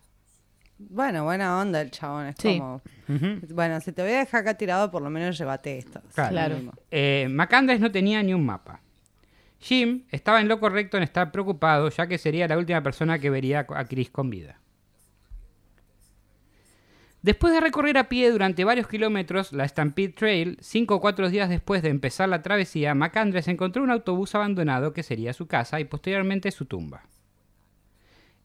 Bueno, 0.77 1.23
buena 1.23 1.57
onda 1.59 1.81
el 1.81 1.89
chabón. 1.89 2.27
Es 2.27 2.35
Sí. 2.37 2.59
como, 2.59 2.81
bueno, 3.49 3.79
si 3.81 3.93
te 3.93 4.01
voy 4.01 4.11
a 4.11 4.19
dejar 4.19 4.41
acá 4.41 4.55
tirado, 4.55 4.91
por 4.91 5.01
lo 5.01 5.09
menos 5.09 5.37
llévate 5.37 5.77
esto. 5.77 6.01
Claro. 6.13 6.29
Claro. 6.31 6.55
Mínimo. 6.55 6.73
Eh, 6.91 7.27
McCandless 7.31 7.79
no 7.79 7.89
tenía 7.91 8.21
ni 8.21 8.33
un 8.33 8.45
mapa. 8.45 8.81
Jim 9.65 10.03
estaba 10.11 10.41
en 10.41 10.47
lo 10.47 10.59
correcto 10.59 10.95
en 10.95 11.01
estar 11.01 11.31
preocupado, 11.31 11.89
ya 11.89 12.05
que 12.05 12.19
sería 12.19 12.47
la 12.47 12.59
última 12.59 12.83
persona 12.83 13.17
que 13.17 13.31
vería 13.31 13.65
a 13.67 13.85
Chris 13.85 14.11
con 14.11 14.29
vida. 14.29 14.61
Después 17.23 17.51
de 17.51 17.61
recorrer 17.61 17.97
a 17.97 18.07
pie 18.07 18.29
durante 18.29 18.63
varios 18.63 18.87
kilómetros 18.87 19.53
la 19.53 19.67
Stampede 19.67 20.09
Trail, 20.09 20.59
cinco 20.61 20.93
o 20.93 21.01
cuatro 21.01 21.31
días 21.31 21.49
después 21.49 21.81
de 21.81 21.89
empezar 21.89 22.29
la 22.29 22.43
travesía, 22.43 22.93
McAndres 22.93 23.47
encontró 23.47 23.81
un 23.81 23.89
autobús 23.89 24.35
abandonado 24.35 24.93
que 24.93 25.01
sería 25.01 25.33
su 25.33 25.47
casa 25.47 25.79
y 25.79 25.85
posteriormente 25.85 26.51
su 26.51 26.65
tumba. 26.65 27.07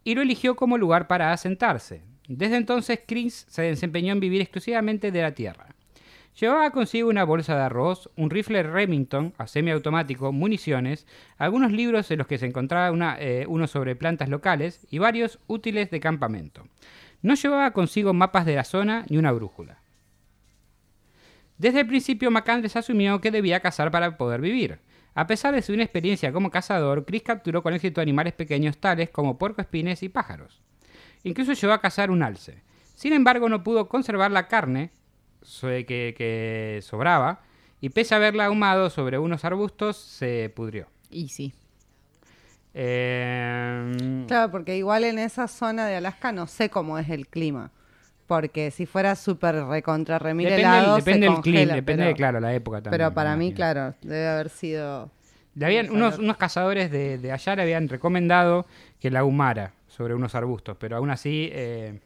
Y 0.02 0.14
lo 0.14 0.22
eligió 0.22 0.56
como 0.56 0.78
lugar 0.78 1.06
para 1.06 1.34
asentarse. 1.34 2.02
Desde 2.28 2.56
entonces, 2.56 3.00
Chris 3.06 3.44
se 3.46 3.60
desempeñó 3.60 4.14
en 4.14 4.20
vivir 4.20 4.40
exclusivamente 4.40 5.12
de 5.12 5.20
la 5.20 5.34
tierra. 5.34 5.74
Llevaba 6.38 6.70
consigo 6.70 7.10
una 7.10 7.24
bolsa 7.24 7.54
de 7.54 7.62
arroz, 7.62 8.08
un 8.16 8.30
rifle 8.30 8.62
Remington 8.62 9.34
a 9.36 9.46
semiautomático, 9.46 10.32
municiones, 10.32 11.06
algunos 11.36 11.72
libros 11.72 12.10
en 12.10 12.18
los 12.18 12.26
que 12.26 12.38
se 12.38 12.46
encontraba 12.46 13.16
eh, 13.18 13.44
uno 13.48 13.66
sobre 13.66 13.96
plantas 13.96 14.28
locales 14.28 14.86
y 14.90 14.98
varios 14.98 15.38
útiles 15.48 15.90
de 15.90 16.00
campamento. 16.00 16.66
No 17.22 17.34
llevaba 17.34 17.72
consigo 17.72 18.14
mapas 18.14 18.46
de 18.46 18.54
la 18.54 18.64
zona 18.64 19.04
ni 19.08 19.18
una 19.18 19.32
brújula. 19.32 19.78
Desde 21.58 21.80
el 21.80 21.86
principio, 21.86 22.30
McAndres 22.30 22.76
asumió 22.76 23.20
que 23.20 23.30
debía 23.30 23.60
cazar 23.60 23.90
para 23.90 24.16
poder 24.16 24.40
vivir. 24.40 24.78
A 25.14 25.26
pesar 25.26 25.54
de 25.54 25.60
su 25.60 25.74
inexperiencia 25.74 26.32
como 26.32 26.50
cazador, 26.50 27.04
Chris 27.04 27.22
capturó 27.22 27.62
con 27.62 27.74
éxito 27.74 28.00
animales 28.00 28.32
pequeños 28.32 28.78
tales 28.78 29.10
como 29.10 29.36
puercoespines 29.36 30.02
y 30.02 30.08
pájaros. 30.08 30.62
Incluso 31.22 31.52
llegó 31.52 31.74
a 31.74 31.82
cazar 31.82 32.10
un 32.10 32.22
alce. 32.22 32.62
Sin 32.94 33.12
embargo, 33.12 33.50
no 33.50 33.62
pudo 33.62 33.88
conservar 33.88 34.30
la 34.30 34.48
carne 34.48 34.90
que, 35.86 36.14
que 36.16 36.80
sobraba 36.82 37.40
y 37.80 37.90
pese 37.90 38.14
a 38.14 38.18
haberla 38.18 38.46
ahumado 38.46 38.90
sobre 38.90 39.18
unos 39.18 39.44
arbustos, 39.44 39.96
se 39.96 40.52
pudrió. 40.54 40.86
Y 41.10 41.28
sí. 41.28 41.52
Eh, 42.74 44.24
Claro, 44.28 44.50
porque 44.50 44.76
igual 44.76 45.04
en 45.04 45.18
esa 45.18 45.48
zona 45.48 45.86
de 45.86 45.96
Alaska 45.96 46.32
no 46.32 46.46
sé 46.46 46.70
cómo 46.70 46.98
es 46.98 47.08
el 47.10 47.26
clima. 47.26 47.70
Porque 48.26 48.70
si 48.70 48.86
fuera 48.86 49.16
súper 49.16 49.56
recontra 49.64 50.18
remil 50.20 50.46
depende 50.48 50.62
helado, 50.62 50.94
del- 50.94 51.04
depende 51.04 51.26
se 51.26 51.32
del 51.32 51.40
clima, 51.40 51.74
depende, 51.74 52.04
pero, 52.04 52.16
claro, 52.16 52.40
la 52.40 52.54
época 52.54 52.80
también. 52.80 52.90
pero 53.00 53.14
para 53.14 53.34
mí, 53.36 53.52
claro, 53.52 53.94
debe 54.02 54.28
haber 54.28 54.50
sido... 54.50 55.10
Le 55.56 55.66
habían, 55.66 55.90
unos, 55.90 56.18
unos 56.18 56.36
cazadores 56.36 56.92
de, 56.92 57.18
de 57.18 57.32
allá 57.32 57.56
le 57.56 57.62
habían 57.62 57.88
recomendado 57.88 58.66
que 59.00 59.10
la 59.10 59.20
ahumara 59.20 59.72
sobre 59.88 60.14
unos 60.14 60.36
arbustos, 60.36 60.76
pero 60.78 60.96
aún 60.96 61.10
así 61.10 61.48
eh, 61.52 61.98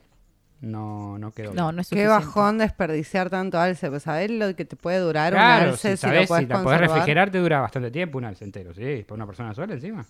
no, 0.65 1.19
no 1.19 1.33
quedó. 1.33 1.55
No, 1.55 1.67
bien. 1.67 1.77
no 1.77 1.83
es 1.83 1.89
Qué 1.89 2.07
bajón 2.07 2.59
desperdiciar 2.59 3.31
tanto 3.31 3.59
alce. 3.59 3.91
Pues 3.91 4.05
sabés 4.05 4.31
lo 4.31 4.55
que 4.57 4.65
te 4.65 4.77
puede 4.77 4.99
durar 4.99 5.33
un 5.33 5.39
Claro, 5.39 5.71
alce 5.73 5.97
si, 5.97 6.01
si, 6.01 6.07
lo 6.07 6.13
sabés, 6.13 6.29
podés 6.29 6.45
si 6.45 6.49
la 6.49 6.63
podés 6.63 6.81
refrigerar 6.81 7.31
te 7.31 7.39
dura 7.39 7.61
bastante 7.61 7.91
tiempo 7.91 8.19
un 8.19 8.25
alce 8.25 8.45
entero, 8.45 8.73
sí, 8.75 9.05
por 9.07 9.17
una 9.17 9.27
persona 9.27 9.55
sola 9.55 9.75
encima. 9.75 10.05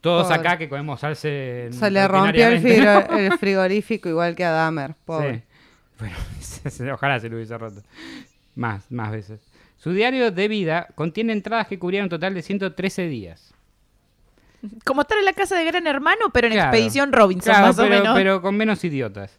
Todos 0.00 0.30
acá 0.30 0.56
que 0.56 0.68
comemos 0.68 1.04
alce 1.04 1.68
Se 1.72 1.90
le 1.90 2.08
rompió 2.08 2.48
el, 2.48 3.32
frigorífico 3.38 4.08
igual 4.08 4.34
que 4.34 4.44
a 4.44 4.50
Dahmer. 4.50 4.94
Pobre. 5.04 5.38
Sí. 5.38 5.44
Bueno, 5.98 6.94
ojalá 6.94 7.20
se 7.20 7.28
lo 7.28 7.36
hubiese 7.36 7.58
roto. 7.58 7.82
Más, 8.54 8.90
más 8.90 9.10
veces. 9.10 9.40
Su 9.76 9.92
diario 9.92 10.30
de 10.30 10.48
vida 10.48 10.88
contiene 10.94 11.32
entradas 11.32 11.66
que 11.66 11.78
cubrían 11.78 12.04
un 12.04 12.10
total 12.10 12.34
de 12.34 12.42
113 12.42 13.08
días. 13.08 13.54
Como 14.84 15.02
estar 15.02 15.18
en 15.18 15.24
la 15.24 15.32
casa 15.32 15.56
de 15.56 15.64
Gran 15.64 15.86
Hermano, 15.86 16.30
pero 16.32 16.46
en 16.48 16.52
Claro. 16.54 16.68
Expedición 16.70 17.12
Robinson, 17.12 17.52
Claro, 17.52 17.66
más 17.68 17.76
pero, 17.76 17.86
o 17.86 17.90
menos. 17.90 18.02
Pero, 18.02 18.14
pero 18.14 18.42
con 18.42 18.56
menos 18.56 18.84
idiotas. 18.84 19.38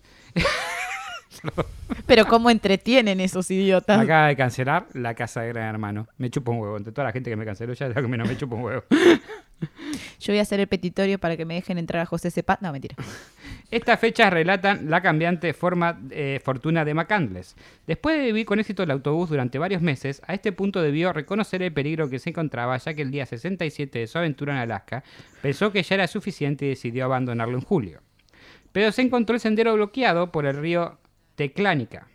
Cómo 2.27 2.49
entretienen 2.49 3.19
esos 3.19 3.49
idiotas. 3.51 3.99
Acaba 3.99 4.27
de 4.27 4.35
cancelar 4.35 4.87
la 4.93 5.13
casa 5.13 5.41
de 5.41 5.49
Gran 5.49 5.65
Hermano. 5.65 6.07
Me 6.17 6.29
chupa 6.29 6.51
un 6.51 6.59
huevo. 6.59 6.77
Entre 6.77 6.91
toda 6.93 7.05
la 7.05 7.11
gente 7.11 7.29
que 7.29 7.35
me 7.35 7.45
canceló, 7.45 7.73
ya 7.73 7.93
que 7.93 8.01
menos 8.03 8.27
me 8.27 8.37
chupa 8.37 8.55
un 8.55 8.63
huevo. 8.63 8.83
Yo 10.19 10.33
voy 10.33 10.39
a 10.39 10.41
hacer 10.41 10.59
el 10.59 10.67
petitorio 10.67 11.19
para 11.19 11.37
que 11.37 11.45
me 11.45 11.55
dejen 11.55 11.77
entrar 11.77 12.01
a 12.01 12.05
José 12.05 12.31
Cepa. 12.31 12.57
No, 12.61 12.71
mentira. 12.71 12.95
Estas 13.69 13.99
fechas 13.99 14.31
relatan 14.31 14.89
la 14.89 15.01
cambiante 15.01 15.53
forma, 15.53 15.99
eh, 16.09 16.39
fortuna 16.43 16.83
de 16.83 16.93
McCandless. 16.93 17.55
Después 17.87 18.17
de 18.17 18.25
vivir 18.25 18.45
con 18.45 18.59
éxito 18.59 18.83
el 18.83 18.91
autobús 18.91 19.29
durante 19.29 19.59
varios 19.59 19.81
meses, 19.81 20.21
a 20.27 20.33
este 20.33 20.51
punto 20.51 20.81
debió 20.81 21.13
reconocer 21.13 21.61
el 21.61 21.71
peligro 21.71 22.09
que 22.09 22.19
se 22.19 22.31
encontraba, 22.31 22.77
ya 22.77 22.93
que 22.93 23.01
el 23.01 23.11
día 23.11 23.25
67 23.25 23.99
de 23.99 24.07
su 24.07 24.17
aventura 24.17 24.53
en 24.53 24.59
Alaska 24.59 25.03
pensó 25.41 25.71
que 25.71 25.83
ya 25.83 25.95
era 25.95 26.07
suficiente 26.07 26.65
y 26.65 26.69
decidió 26.69 27.05
abandonarlo 27.05 27.57
en 27.57 27.63
julio. 27.63 28.01
pero 28.71 28.91
se 28.91 29.01
encontró 29.01 29.35
el 29.35 29.41
sendero 29.41 29.73
bloqueado 29.73 30.31
por 30.31 30.45
el 30.45 30.55
río 30.55 30.97
Teclánica, 31.35 32.07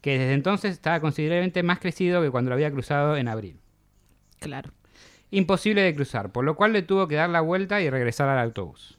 que 0.00 0.18
desde 0.18 0.34
entonces 0.34 0.72
estaba 0.72 1.00
considerablemente 1.00 1.62
más 1.62 1.78
crecido 1.78 2.22
que 2.22 2.30
cuando 2.30 2.50
lo 2.50 2.54
había 2.54 2.70
cruzado 2.70 3.16
en 3.16 3.28
abril. 3.28 3.58
Claro. 4.38 4.70
Imposible 5.30 5.82
de 5.82 5.94
cruzar, 5.94 6.30
por 6.30 6.44
lo 6.44 6.56
cual 6.56 6.72
le 6.72 6.82
tuvo 6.82 7.08
que 7.08 7.16
dar 7.16 7.30
la 7.30 7.40
vuelta 7.40 7.80
y 7.80 7.90
regresar 7.90 8.28
al 8.28 8.38
autobús. 8.38 8.98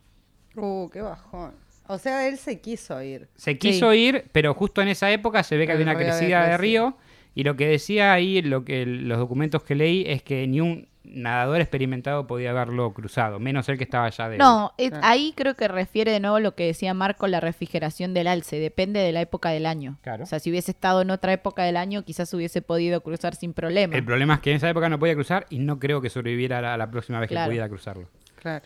Uh, 0.55 0.89
qué 0.89 1.01
bajón. 1.01 1.53
O 1.87 1.97
sea, 1.97 2.27
él 2.27 2.37
se 2.37 2.59
quiso 2.59 3.01
ir. 3.01 3.29
Se 3.35 3.57
quiso 3.57 3.93
ir, 3.93 4.25
pero 4.31 4.53
justo 4.53 4.81
en 4.81 4.87
esa 4.87 5.11
época 5.11 5.43
se 5.43 5.55
ve 5.55 5.65
que 5.65 5.73
había 5.73 5.85
una 5.85 5.95
crecida 5.95 6.47
de 6.47 6.57
río 6.57 6.97
y 7.35 7.43
lo 7.43 7.55
que 7.55 7.67
decía 7.67 8.13
ahí, 8.13 8.41
lo 8.41 8.65
que 8.65 8.85
los 8.85 9.19
documentos 9.19 9.63
que 9.63 9.75
leí 9.75 10.03
es 10.07 10.23
que 10.23 10.47
ni 10.47 10.61
un 10.61 10.87
nadador 11.07 11.61
experimentado 11.61 12.27
podía 12.27 12.49
haberlo 12.51 12.93
cruzado, 12.93 13.39
menos 13.39 13.69
el 13.69 13.77
que 13.77 13.83
estaba 13.83 14.05
allá 14.05 14.27
de 14.29 14.37
No, 14.37 14.73
Claro. 14.77 14.97
ahí 15.03 15.33
creo 15.35 15.55
que 15.55 15.67
refiere 15.67 16.11
de 16.11 16.19
nuevo 16.19 16.39
lo 16.39 16.55
que 16.55 16.65
decía 16.65 16.93
Marco, 16.93 17.27
la 17.27 17.39
refrigeración 17.39 18.13
del 18.13 18.27
alce. 18.27 18.59
Depende 18.59 18.99
de 18.99 19.11
la 19.11 19.21
época 19.21 19.49
del 19.49 19.65
año. 19.65 19.97
Claro. 20.01 20.23
O 20.23 20.25
sea, 20.27 20.39
si 20.39 20.49
hubiese 20.49 20.71
estado 20.71 21.01
en 21.01 21.11
otra 21.11 21.33
época 21.33 21.63
del 21.63 21.77
año, 21.77 22.03
quizás 22.03 22.33
hubiese 22.33 22.61
podido 22.61 23.01
cruzar 23.01 23.35
sin 23.35 23.53
problema. 23.53 23.95
El 23.95 24.03
problema 24.03 24.35
es 24.35 24.39
que 24.41 24.51
en 24.51 24.57
esa 24.57 24.69
época 24.69 24.89
no 24.89 24.99
podía 24.99 25.15
cruzar 25.15 25.45
y 25.49 25.59
no 25.59 25.79
creo 25.79 26.01
que 26.01 26.09
sobreviviera 26.09 26.59
a 26.59 26.61
la, 26.61 26.73
a 26.73 26.77
la 26.77 26.89
próxima 26.91 27.19
vez 27.19 27.29
Claro. 27.29 27.45
que 27.45 27.49
pudiera 27.49 27.69
cruzarlo. 27.69 28.09
Claro. 28.41 28.65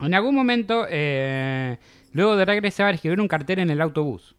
En 0.00 0.14
algún 0.14 0.34
momento, 0.34 0.86
eh, 0.88 1.76
luego 2.12 2.36
de 2.36 2.44
regresar, 2.46 2.94
escribieron 2.94 3.20
un 3.22 3.28
cartel 3.28 3.58
en 3.58 3.70
el 3.70 3.80
autobús. 3.80 4.34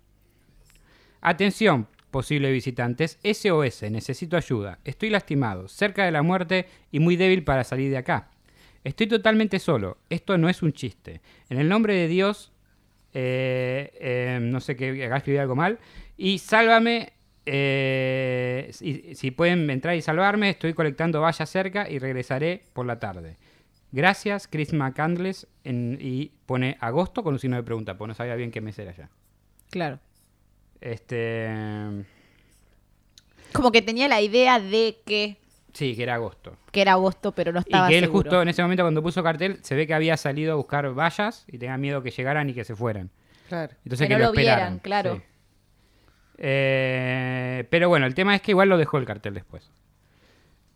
Atención, 1.21 1.87
posibles 2.11 2.51
visitantes, 2.51 3.17
SOS, 3.23 3.83
necesito 3.89 4.37
ayuda. 4.37 4.79
Estoy 4.85 5.09
lastimado, 5.09 5.67
cerca 5.67 6.05
de 6.05 6.11
la 6.11 6.21
muerte 6.21 6.67
y 6.91 6.99
muy 6.99 7.15
débil 7.15 7.43
para 7.43 7.63
salir 7.63 7.89
de 7.89 7.97
acá. 7.97 8.29
Estoy 8.83 9.07
totalmente 9.07 9.59
solo, 9.59 9.97
esto 10.09 10.37
no 10.37 10.49
es 10.49 10.61
un 10.61 10.73
chiste. 10.73 11.21
En 11.49 11.59
el 11.59 11.69
nombre 11.69 11.95
de 11.95 12.07
Dios, 12.07 12.51
eh, 13.13 13.93
eh, 13.99 14.39
no 14.41 14.59
sé 14.59 14.75
qué, 14.75 15.05
acá 15.05 15.17
escribí 15.17 15.37
algo 15.37 15.55
mal, 15.55 15.79
y 16.17 16.39
sálvame, 16.39 17.13
eh, 17.45 18.69
si, 18.71 19.31
pueden 19.31 19.69
entrar 19.69 19.95
y 19.95 20.01
salvarme, 20.01 20.49
estoy 20.49 20.73
colectando 20.73 21.21
vallas 21.21 21.49
cerca 21.49 21.89
y 21.89 21.99
regresaré 21.99 22.63
por 22.73 22.85
la 22.85 22.99
tarde. 22.99 23.37
Gracias, 23.91 24.47
Chris 24.47 24.73
McCandless, 24.73 25.47
y 25.63 26.31
pone 26.45 26.77
agosto 26.79 27.23
con 27.23 27.33
un 27.33 27.39
signo 27.39 27.57
de 27.57 27.63
pregunta, 27.63 27.97
porque 27.97 28.09
no 28.09 28.13
sabía 28.15 28.35
bien 28.35 28.51
qué 28.51 28.61
mes 28.61 28.77
era 28.79 28.95
ya. 28.95 29.09
Claro. 29.69 29.99
Este, 30.81 31.47
Como 33.53 33.71
que 33.71 33.81
tenía 33.81 34.07
la 34.07 34.19
idea 34.21 34.59
de 34.59 34.97
que, 35.05 35.37
sí, 35.73 35.95
que 35.95 36.03
era 36.03 36.15
agosto. 36.15 36.57
que 36.71 36.81
era 36.81 36.93
agosto, 36.93 37.31
pero 37.33 37.51
no 37.51 37.59
Y 37.59 37.61
estaba 37.61 37.87
que 37.87 37.97
él 37.99 38.05
seguro. 38.05 38.21
justo 38.23 38.41
en 38.41 38.49
ese 38.49 38.61
momento 38.63 38.83
cuando 38.83 39.01
puso 39.03 39.21
cartel, 39.23 39.59
se 39.61 39.75
ve 39.75 39.85
que 39.87 39.93
había 39.93 40.17
salido 40.17 40.53
a 40.53 40.55
buscar 40.55 40.89
vallas 40.93 41.45
y 41.47 41.57
tenía 41.59 41.77
miedo 41.77 42.01
que 42.01 42.11
llegaran 42.11 42.49
y 42.49 42.53
que 42.53 42.63
se 42.63 42.75
fueran. 42.75 43.09
Claro. 43.47 43.73
Entonces 43.83 44.07
Que 44.07 44.13
que, 44.15 44.19
no 44.19 44.25
lo 44.27 44.33
lo 44.33 44.37
vieran, 44.39 44.75
esperaran. 44.75 44.79
claro. 44.79 45.15
sí. 45.17 45.21
Eh, 46.43 47.67
pero 47.69 47.87
bueno, 47.89 48.05
el 48.07 48.15
tema 48.15 48.33
es 48.35 48.41
que 48.41 48.51
igual 48.51 48.67
lo 48.69 48.77
dejó 48.77 48.97
el 48.97 49.05
cartel 49.05 49.33
después. 49.35 49.69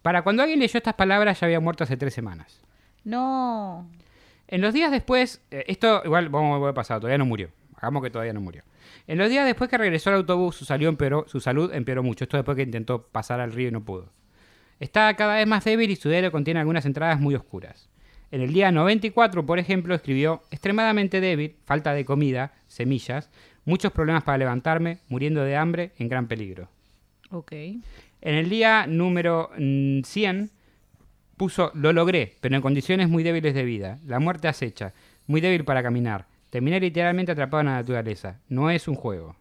Para 0.03 0.21
cuando 0.21 0.43
alguien 0.43 0.59
leyó 0.59 0.77
estas 0.77 0.93
palabras 0.93 1.39
ya 1.39 1.45
había 1.47 1.59
muerto 1.59 1.83
hace 1.83 1.97
tres 1.97 2.13
semanas. 2.13 2.61
No. 3.03 3.89
En 4.47 4.61
los 4.61 4.73
días 4.75 4.91
después, 4.91 5.41
eh, 5.49 5.63
esto 5.67 6.03
igual 6.05 6.29
vamos 6.29 6.63
a 6.69 6.73
pasado, 6.73 6.99
todavía 7.01 7.17
no 7.17 7.25
murió. 7.25 7.49
Hagamos 7.77 8.03
que 8.03 8.11
todavía 8.11 8.33
no 8.33 8.41
murió. 8.41 8.61
En 9.08 9.17
los 9.17 9.29
días 9.29 9.45
después 9.45 9.69
que 9.69 9.77
regresó 9.77 10.10
al 10.10 10.17
autobús, 10.17 10.55
su, 10.55 10.65
salió 10.65 10.89
empeoró- 10.91 11.27
su 11.27 11.39
salud 11.39 11.73
empeoró 11.73 12.03
mucho. 12.03 12.23
Esto 12.25 12.38
después 12.38 12.55
que 12.55 12.63
intentó 12.63 13.03
pasar 13.08 13.39
al 13.39 13.51
río 13.51 13.69
y 13.69 13.71
no 13.71 13.84
pudo. 13.84 14.10
Está 14.79 15.13
cada 15.15 15.36
vez 15.36 15.47
más 15.47 15.63
débil 15.63 15.89
y 15.91 15.95
su 15.95 16.10
diario 16.10 16.31
contiene 16.31 16.60
algunas 16.60 16.86
entradas 16.86 17.19
muy 17.19 17.36
oscuras. 17.36 17.88
En 18.31 18.41
el 18.41 18.51
día 18.53 18.71
94, 18.71 19.45
por 19.45 19.60
ejemplo, 19.60 19.95
escribió 19.95 20.41
extremadamente 20.51 21.21
débil, 21.21 21.55
falta 21.65 21.93
de 21.93 22.03
comida, 22.03 22.51
semillas, 22.67 23.29
muchos 23.63 23.91
problemas 23.93 24.23
para 24.23 24.38
levantarme, 24.38 24.97
muriendo 25.08 25.43
de 25.43 25.55
hambre, 25.55 25.91
en 25.97 26.10
gran 26.10 26.27
peligro. 26.27 26.67
Ok. 27.31 27.51
En 27.53 28.36
el 28.36 28.49
día 28.49 28.88
número 28.88 29.51
mm, 29.58 30.01
100 30.01 30.49
puso 31.38 31.71
lo 31.75 31.93
logré, 31.93 32.36
pero 32.41 32.55
en 32.55 32.62
condiciones 32.62 33.08
muy 33.10 33.23
débiles 33.23 33.53
de 33.53 33.63
vida. 33.63 33.99
La 34.05 34.19
muerte 34.19 34.47
acecha, 34.47 34.93
muy 35.27 35.39
débil 35.41 35.63
para 35.63 35.84
caminar. 35.84 36.25
Terminé 36.55 36.79
literalmente 36.79 37.33
atrapado 37.33 37.59
en 37.59 37.65
la 37.65 37.73
naturaleza. 37.73 38.39
No 38.47 38.69
es 38.69 38.87
un 38.87 38.95
juego. 38.95 39.35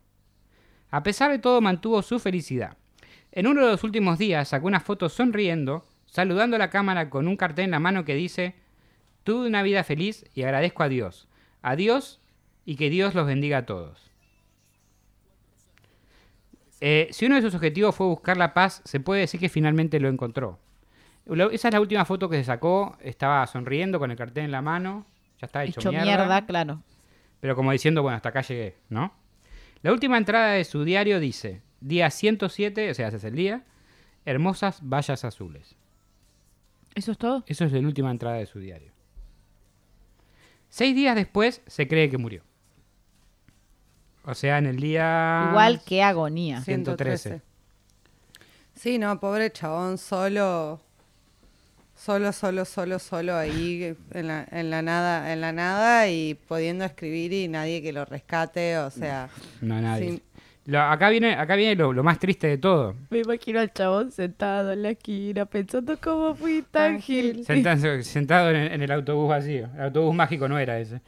A 0.91 1.05
pesar 1.05 1.31
de 1.31 1.39
todo 1.39 1.61
mantuvo 1.61 2.03
su 2.03 2.19
felicidad. 2.19 2.77
En 3.31 3.47
uno 3.47 3.65
de 3.65 3.71
los 3.71 3.85
últimos 3.85 4.19
días 4.19 4.49
sacó 4.49 4.67
una 4.67 4.81
foto 4.81 5.09
sonriendo, 5.09 5.87
saludando 6.07 6.57
a 6.57 6.59
la 6.59 6.71
cámara 6.71 7.11
con 7.11 7.29
un 7.29 7.37
cartel 7.37 7.67
en 7.67 7.71
la 7.71 7.79
mano 7.79 8.05
que 8.05 8.17
dice 8.17 8.57
Tuve 9.23 9.47
una 9.47 9.63
vida 9.63 9.85
feliz 9.85 10.25
y 10.35 10.43
agradezco 10.43 10.83
a 10.83 10.89
Dios. 10.89 11.29
A 11.63 11.77
Dios 11.77 12.21
y 12.65 12.75
que 12.75 12.91
Dios 12.91 13.15
los 13.15 13.29
bendiga 13.29 13.59
a 13.59 13.65
todos. 13.65 14.11
Eh, 16.81 17.07
si 17.13 17.27
uno 17.27 17.37
de 17.37 17.43
sus 17.43 17.55
objetivos 17.55 17.95
fue 17.95 18.09
buscar 18.09 18.37
la 18.37 18.55
paz, 18.55 18.83
se 18.85 18.99
puede 18.99 19.21
decir 19.21 19.39
que 19.39 19.49
finalmente 19.49 20.01
lo 20.01 20.09
encontró. 20.09 20.59
Esa 21.53 21.69
es 21.69 21.75
la 21.75 21.81
última 21.81 22.05
foto 22.07 22.29
que 22.29 22.39
se 22.39 22.45
sacó. 22.45 22.99
Estaba 22.99 23.47
sonriendo 23.47 24.01
con 24.01 24.11
el 24.11 24.17
cartel 24.17 24.47
en 24.47 24.51
la 24.51 24.63
mano. 24.63 25.07
Ya 25.41 25.47
está 25.47 25.63
hecho, 25.63 25.79
Hecho 25.79 25.91
mierda, 25.91 26.07
mierda, 26.07 26.45
claro. 26.45 26.83
Pero 27.45 27.57
como 27.57 27.73
diciendo, 27.73 28.03
bueno, 28.03 28.17
hasta 28.17 28.31
acá 28.31 28.41
llegué, 28.41 28.79
¿no? 28.89 29.13
La 29.83 29.93
última 29.93 30.17
entrada 30.17 30.53
de 30.53 30.65
su 30.65 30.83
diario 30.83 31.21
dice, 31.21 31.61
día 31.79 32.09
107, 32.09 32.91
o 32.91 32.95
sea, 32.95 33.09
ese 33.09 33.19
es 33.19 33.25
el 33.25 33.35
día, 33.35 33.65
hermosas 34.25 34.81
vallas 34.83 35.27
azules. 35.27 35.77
¿Eso 36.95 37.13
es 37.13 37.19
todo? 37.19 37.45
Eso 37.47 37.67
es 37.67 37.73
la 37.73 37.81
última 37.81 38.11
entrada 38.11 38.37
de 38.37 38.47
su 38.47 38.61
diario. 38.61 38.93
Seis 40.71 40.97
días 40.97 41.15
después 41.17 41.61
se 41.67 41.87
cree 41.87 42.09
que 42.09 42.17
murió. 42.17 42.45
O 44.25 44.35
sea, 44.35 44.57
en 44.57 44.65
el 44.65 44.81
día... 44.81 45.49
Igual 45.51 45.85
que 45.85 46.03
agonía. 46.03 46.61
Sí. 46.61 46.73
113. 46.73 47.43
Sí, 48.73 48.99
no, 48.99 49.21
pobre 49.21 49.53
chabón, 49.53 49.99
solo, 49.99 50.81
solo, 51.97 52.33
solo, 52.33 52.65
solo, 52.65 52.99
solo 52.99 53.37
ahí 53.37 53.95
en 54.13 54.27
la, 54.29 54.47
en 54.51 54.71
la 54.71 54.83
nada, 54.83 55.33
en 55.33 55.41
la 55.41 55.53
nada 55.53 56.09
y 56.09 56.35
pudiendo 56.35 56.85
escribir 56.85 57.33
y 57.33 57.49
nadie 57.49 57.83
que 57.83 57.93
lo 57.93 58.05
rescate, 58.05 58.79
o 58.79 58.91
sea, 58.91 59.29
No, 59.61 59.81
nadie. 59.81 60.21
Lo- 60.67 60.81
acá 60.81 61.11
viene, 61.11 61.35
acá 61.35 61.57
viene 61.57 61.75
lo, 61.77 61.93
lo 61.93 62.03
más 62.03 62.19
triste 62.19 62.47
de 62.47 62.57
todo. 62.57 62.95
Me 63.11 63.19
imagino 63.19 63.61
al 63.61 63.71
chabón 63.73 64.11
sentado 64.13 64.73
en 64.73 64.83
la 64.83 64.91
esquina 64.91 65.45
pensando 65.45 65.99
cómo 66.01 66.35
fui 66.35 66.65
Tan 66.71 67.01
gil. 67.03 67.45
Sentado, 67.45 68.03
sentado 68.03 68.49
en, 68.51 68.57
el- 68.57 68.73
en 68.73 68.83
el 68.83 68.91
autobús 68.91 69.29
vacío. 69.29 69.69
El 69.77 69.83
autobús 69.83 70.15
mágico 70.15 70.49
no 70.49 70.59
era 70.59 70.79
ese. 70.81 71.03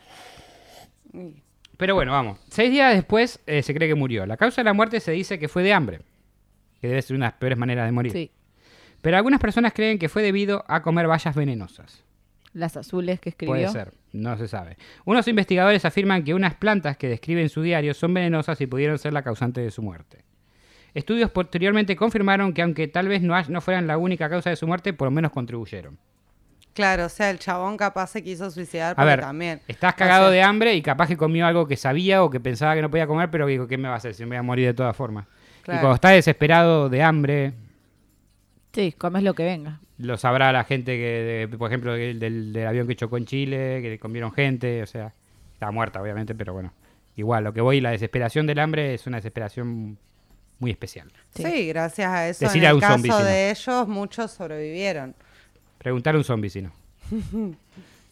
Pero 1.76 1.94
bueno, 1.94 2.12
vamos. 2.12 2.38
Seis 2.48 2.70
días 2.70 2.94
después 2.94 3.40
eh, 3.46 3.62
se 3.62 3.74
cree 3.74 3.88
que 3.88 3.94
murió. 3.94 4.26
La 4.26 4.36
causa 4.36 4.60
de 4.60 4.64
la 4.64 4.72
muerte 4.74 5.00
se 5.00 5.12
dice 5.12 5.38
que 5.38 5.48
fue 5.48 5.62
de 5.62 5.72
hambre. 5.72 6.00
Que 6.80 6.88
debe 6.88 7.00
ser 7.02 7.16
una 7.16 7.26
de 7.26 7.30
las 7.32 7.38
peores 7.38 7.58
maneras 7.58 7.86
de 7.86 7.92
morir. 7.92 8.12
Sí. 8.12 8.30
Pero 9.06 9.18
algunas 9.18 9.38
personas 9.38 9.72
creen 9.72 10.00
que 10.00 10.08
fue 10.08 10.20
debido 10.20 10.64
a 10.66 10.82
comer 10.82 11.06
bayas 11.06 11.32
venenosas. 11.36 12.02
Las 12.54 12.76
azules 12.76 13.20
que 13.20 13.28
escribió. 13.28 13.52
Puede 13.54 13.68
ser, 13.68 13.92
no 14.12 14.36
se 14.36 14.48
sabe. 14.48 14.78
Unos 15.04 15.28
investigadores 15.28 15.84
afirman 15.84 16.24
que 16.24 16.34
unas 16.34 16.54
plantas 16.54 16.96
que 16.96 17.08
describe 17.08 17.40
en 17.40 17.48
su 17.48 17.62
diario 17.62 17.94
son 17.94 18.12
venenosas 18.12 18.60
y 18.60 18.66
pudieron 18.66 18.98
ser 18.98 19.12
la 19.12 19.22
causante 19.22 19.60
de 19.60 19.70
su 19.70 19.80
muerte. 19.80 20.24
Estudios 20.92 21.30
posteriormente 21.30 21.94
confirmaron 21.94 22.52
que 22.52 22.62
aunque 22.62 22.88
tal 22.88 23.06
vez 23.06 23.22
no, 23.22 23.36
hay- 23.36 23.44
no 23.48 23.60
fueran 23.60 23.86
la 23.86 23.96
única 23.96 24.28
causa 24.28 24.50
de 24.50 24.56
su 24.56 24.66
muerte, 24.66 24.92
por 24.92 25.06
lo 25.06 25.12
menos 25.12 25.30
contribuyeron. 25.30 25.96
Claro, 26.72 27.04
o 27.04 27.08
sea, 27.08 27.30
el 27.30 27.38
chabón 27.38 27.76
capaz 27.76 28.08
se 28.08 28.24
quiso 28.24 28.50
suicidar 28.50 28.90
A 28.90 28.94
porque 28.96 29.06
ver, 29.06 29.20
también. 29.20 29.60
estás 29.68 29.94
o 29.94 29.96
cagado 29.98 30.24
sea, 30.24 30.32
de 30.32 30.42
hambre 30.42 30.74
y 30.74 30.82
capaz 30.82 31.06
que 31.06 31.16
comió 31.16 31.46
algo 31.46 31.68
que 31.68 31.76
sabía 31.76 32.24
o 32.24 32.30
que 32.30 32.40
pensaba 32.40 32.74
que 32.74 32.82
no 32.82 32.90
podía 32.90 33.06
comer, 33.06 33.30
pero 33.30 33.46
digo, 33.46 33.68
¿qué 33.68 33.78
me 33.78 33.86
va 33.86 33.94
a 33.94 33.98
hacer 33.98 34.14
si 34.14 34.24
me 34.24 34.30
voy 34.30 34.36
a 34.38 34.42
morir 34.42 34.66
de 34.66 34.74
todas 34.74 34.96
formas? 34.96 35.28
Claro. 35.62 35.78
Y 35.78 35.80
cuando 35.80 35.94
está 35.94 36.08
desesperado 36.08 36.88
de 36.88 37.04
hambre, 37.04 37.52
Sí, 38.76 38.92
comes 38.92 39.22
lo 39.22 39.34
que 39.34 39.42
venga. 39.44 39.80
lo 39.98 40.16
sabrá 40.18 40.52
la 40.52 40.62
gente 40.64 40.96
que, 40.98 41.46
de- 41.48 41.56
por 41.58 41.70
ejemplo, 41.70 41.94
del, 41.94 42.18
del- 42.20 42.52
del 42.52 42.66
avión 42.66 42.86
que 42.86 42.94
chocó 42.94 43.16
en 43.16 43.24
Chile, 43.24 43.80
que 43.82 43.98
comieron 43.98 44.30
gente, 44.32 44.82
o 44.82 44.86
sea, 44.86 45.14
está 45.54 45.70
muerta 45.70 46.00
obviamente, 46.02 46.34
pero 46.34 46.52
bueno, 46.52 46.72
igual, 47.16 47.42
lo 47.44 47.52
que 47.54 47.62
voy, 47.62 47.80
la 47.80 47.90
desesperación 47.92 48.46
del 48.46 48.58
hambre 48.58 48.92
es 48.94 49.06
una 49.06 49.16
desesperación 49.16 49.96
muy 50.58 50.70
especial. 50.70 51.10
Sí. 51.34 51.42
Sí. 51.42 51.66
gracias 51.68 52.08
a 52.10 52.28
eso. 52.28 52.44
Decirle 52.44 52.66
en 52.66 52.68
a 52.68 52.70
el 52.70 52.74
un 52.76 52.80
caso 53.08 53.24
de 53.24 53.50
ellos, 53.50 53.88
muchos 53.88 54.30
sobrevivieron. 54.30 55.14
Preguntar 55.78 56.14
a 56.14 56.18
un 56.18 56.24
zombie 56.24 56.50
si 56.50 56.60
no. 56.62 56.72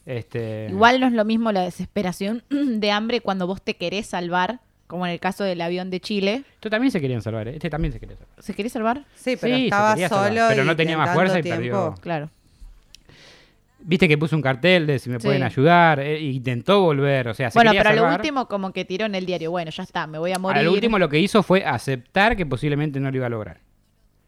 este, 0.06 0.68
Igual 0.70 1.00
no 1.00 1.06
es 1.06 1.12
lo 1.12 1.24
mismo 1.24 1.52
la 1.52 1.62
desesperación 1.62 2.42
de 2.50 2.90
hambre 2.90 3.20
cuando 3.20 3.46
vos 3.46 3.62
te 3.62 3.76
querés 3.76 4.06
salvar, 4.06 4.60
como 4.94 5.06
en 5.06 5.12
el 5.12 5.18
caso 5.18 5.42
del 5.42 5.60
avión 5.60 5.90
de 5.90 5.98
Chile. 5.98 6.44
Esto 6.54 6.70
también 6.70 6.92
se 6.92 7.00
querían 7.00 7.20
salvar, 7.20 7.48
¿eh? 7.48 7.54
este 7.56 7.68
también 7.68 7.92
se 7.92 7.98
quería 7.98 8.16
salvar. 8.16 8.42
¿Se 8.42 8.54
quería 8.54 8.70
salvar? 8.70 9.04
Sí, 9.16 9.36
pero 9.40 9.56
Sí, 9.56 9.64
estaba 9.64 9.94
quería 9.94 10.08
salvar, 10.08 10.28
solo. 10.28 10.44
pero 10.48 10.64
no 10.64 10.76
tenía 10.76 10.96
más 10.96 11.12
fuerza 11.12 11.40
y 11.40 11.42
perdió. 11.42 11.94
Claro. 12.00 12.30
Viste 13.80 14.06
que 14.08 14.16
puso 14.16 14.34
un 14.36 14.40
cartel 14.42 14.86
de 14.86 14.98
si 15.00 15.10
me 15.10 15.18
Sí. 15.18 15.26
pueden 15.26 15.42
ayudar, 15.42 15.98
eh, 15.98 16.20
intentó 16.20 16.80
volver, 16.80 17.26
o 17.28 17.34
sea, 17.34 17.50
se 17.50 17.58
Bueno, 17.58 17.72
pero 17.72 17.90
a 17.90 17.92
lo 17.92 18.02
salvar. 18.02 18.20
último 18.20 18.46
como 18.48 18.72
que 18.72 18.84
tiró 18.84 19.04
en 19.04 19.14
el 19.16 19.26
diario, 19.26 19.50
bueno, 19.50 19.70
ya 19.72 19.82
está, 19.82 20.06
me 20.06 20.18
voy 20.18 20.32
a 20.32 20.38
morir. 20.38 20.60
A 20.60 20.62
lo 20.62 20.72
último 20.72 20.98
lo 20.98 21.08
que 21.08 21.18
hizo 21.18 21.42
fue 21.42 21.64
aceptar 21.64 22.36
que 22.36 22.46
posiblemente 22.46 22.98
no 23.00 23.10
lo 23.10 23.16
iba 23.16 23.26
a 23.26 23.30
lograr. 23.30 23.58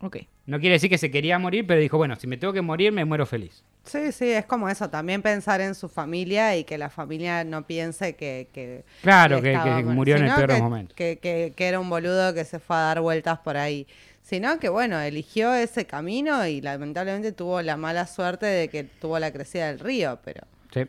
Ok, 0.01 0.17
No 0.47 0.61
quiere 0.61 0.75
decir 0.75 0.89
que 0.89 0.99
se 0.99 1.11
quería 1.11 1.39
morir, 1.39 1.67
pero 1.67 1.81
dijo, 1.81 1.97
bueno, 1.97 2.15
si 2.17 2.27
me 2.27 2.37
tengo 2.37 2.53
que 2.53 2.63
morir, 2.63 2.93
me 2.93 3.05
muero 3.05 3.27
feliz. 3.27 3.65
Sí, 3.85 4.13
sí, 4.13 4.29
es 4.31 4.45
como 4.47 4.69
eso, 4.69 4.89
también 4.91 5.23
pensar 5.23 5.61
en 5.61 5.75
su 5.75 5.89
familia 5.89 6.57
y 6.57 6.65
que 6.65 6.79
la 6.79 6.89
familia 6.91 7.43
no 7.45 7.67
piense 7.67 8.15
que... 8.17 8.49
que 8.53 8.85
Claro, 9.03 9.43
que- 9.43 9.53
que 9.53 9.83
murió 9.85 10.17
en 10.17 10.25
el 10.25 10.35
peor 10.35 10.49
que-. 10.49 10.95
Que, 10.95 11.19
que- 11.19 11.53
que 11.57 11.67
era 11.67 11.81
un 11.81 11.89
boludo 11.91 12.33
que 12.35 12.45
se 12.45 12.59
fue 12.61 12.77
a 12.77 12.81
dar 12.81 13.01
vueltas 13.01 13.39
por 13.41 13.57
ahí. 13.57 13.87
Sino 14.23 14.59
que, 14.59 14.69
bueno, 14.69 14.99
eligió 15.01 15.55
ese 15.55 15.87
camino 15.87 16.45
y 16.47 16.61
lamentablemente 16.61 17.31
tuvo 17.33 17.63
la 17.63 17.77
mala 17.77 18.07
suerte 18.09 18.47
de 18.47 18.69
que 18.69 18.83
tuvo 18.85 19.19
la 19.21 19.33
crecida 19.33 19.69
del 19.69 19.79
río, 19.81 20.19
pero 20.25 20.43
Sí. 20.73 20.83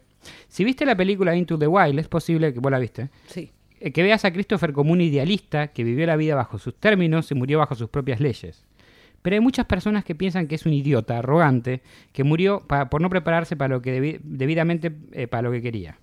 Si 0.50 0.64
viste 0.66 0.86
la 0.86 0.96
película 0.98 1.36
Into 1.36 1.58
the 1.58 1.68
Wild, 1.68 2.00
es 2.00 2.08
posible 2.08 2.52
que 2.54 2.60
vos 2.60 2.72
la 2.72 2.80
viste. 2.80 3.10
sí. 3.28 3.52
eh, 3.80 3.92
que 3.92 4.02
veas 4.02 4.26
a 4.26 4.32
Christopher 4.34 4.74
como 4.74 4.92
un 4.92 5.02
idealista 5.02 5.68
que 5.68 5.84
vivió 5.84 6.06
la 6.08 6.16
vida 6.16 6.34
bajo 6.34 6.58
sus 6.58 6.76
términos 6.80 7.30
y 7.32 7.36
murió 7.36 7.60
bajo 7.60 7.76
sus 7.76 7.90
propias 7.90 8.20
leyes. 8.20 8.66
Pero 9.28 9.34
hay 9.36 9.42
muchas 9.42 9.66
personas 9.66 10.06
que 10.06 10.16
piensan 10.16 10.48
que 10.48 10.56
es 10.56 10.66
un 10.66 10.72
idiota, 10.72 11.18
arrogante, 11.18 11.82
que 12.14 12.24
murió 12.24 12.66
por 12.90 13.02
no 13.02 13.10
prepararse 13.10 13.58
para 13.58 13.76
lo 13.76 13.82
que 13.82 14.00
debi- 14.00 14.20
debidamente 14.24 14.90
eh, 15.12 15.28
para 15.28 15.42
lo 15.42 15.52
que 15.52 15.62
quería, 15.62 15.98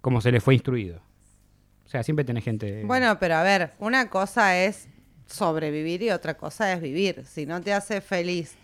como 0.00 0.22
se 0.22 0.32
le 0.32 0.40
fue 0.40 0.54
instruido. 0.54 1.02
O 1.84 1.88
sea, 1.90 2.02
siempre 2.02 2.24
tenés 2.24 2.42
gente. 2.42 2.84
Bueno, 2.86 3.18
pero 3.20 3.34
a 3.34 3.42
ver, 3.42 3.72
una 3.80 4.08
cosa 4.08 4.56
es 4.64 4.88
sobrevivir 5.26 6.00
y 6.04 6.10
otra 6.10 6.38
cosa 6.38 6.72
es 6.72 6.80
vivir. 6.80 7.22
Si 7.26 7.44
no 7.44 7.60
te 7.60 7.74
hace 7.74 8.00
feliz 8.00 8.54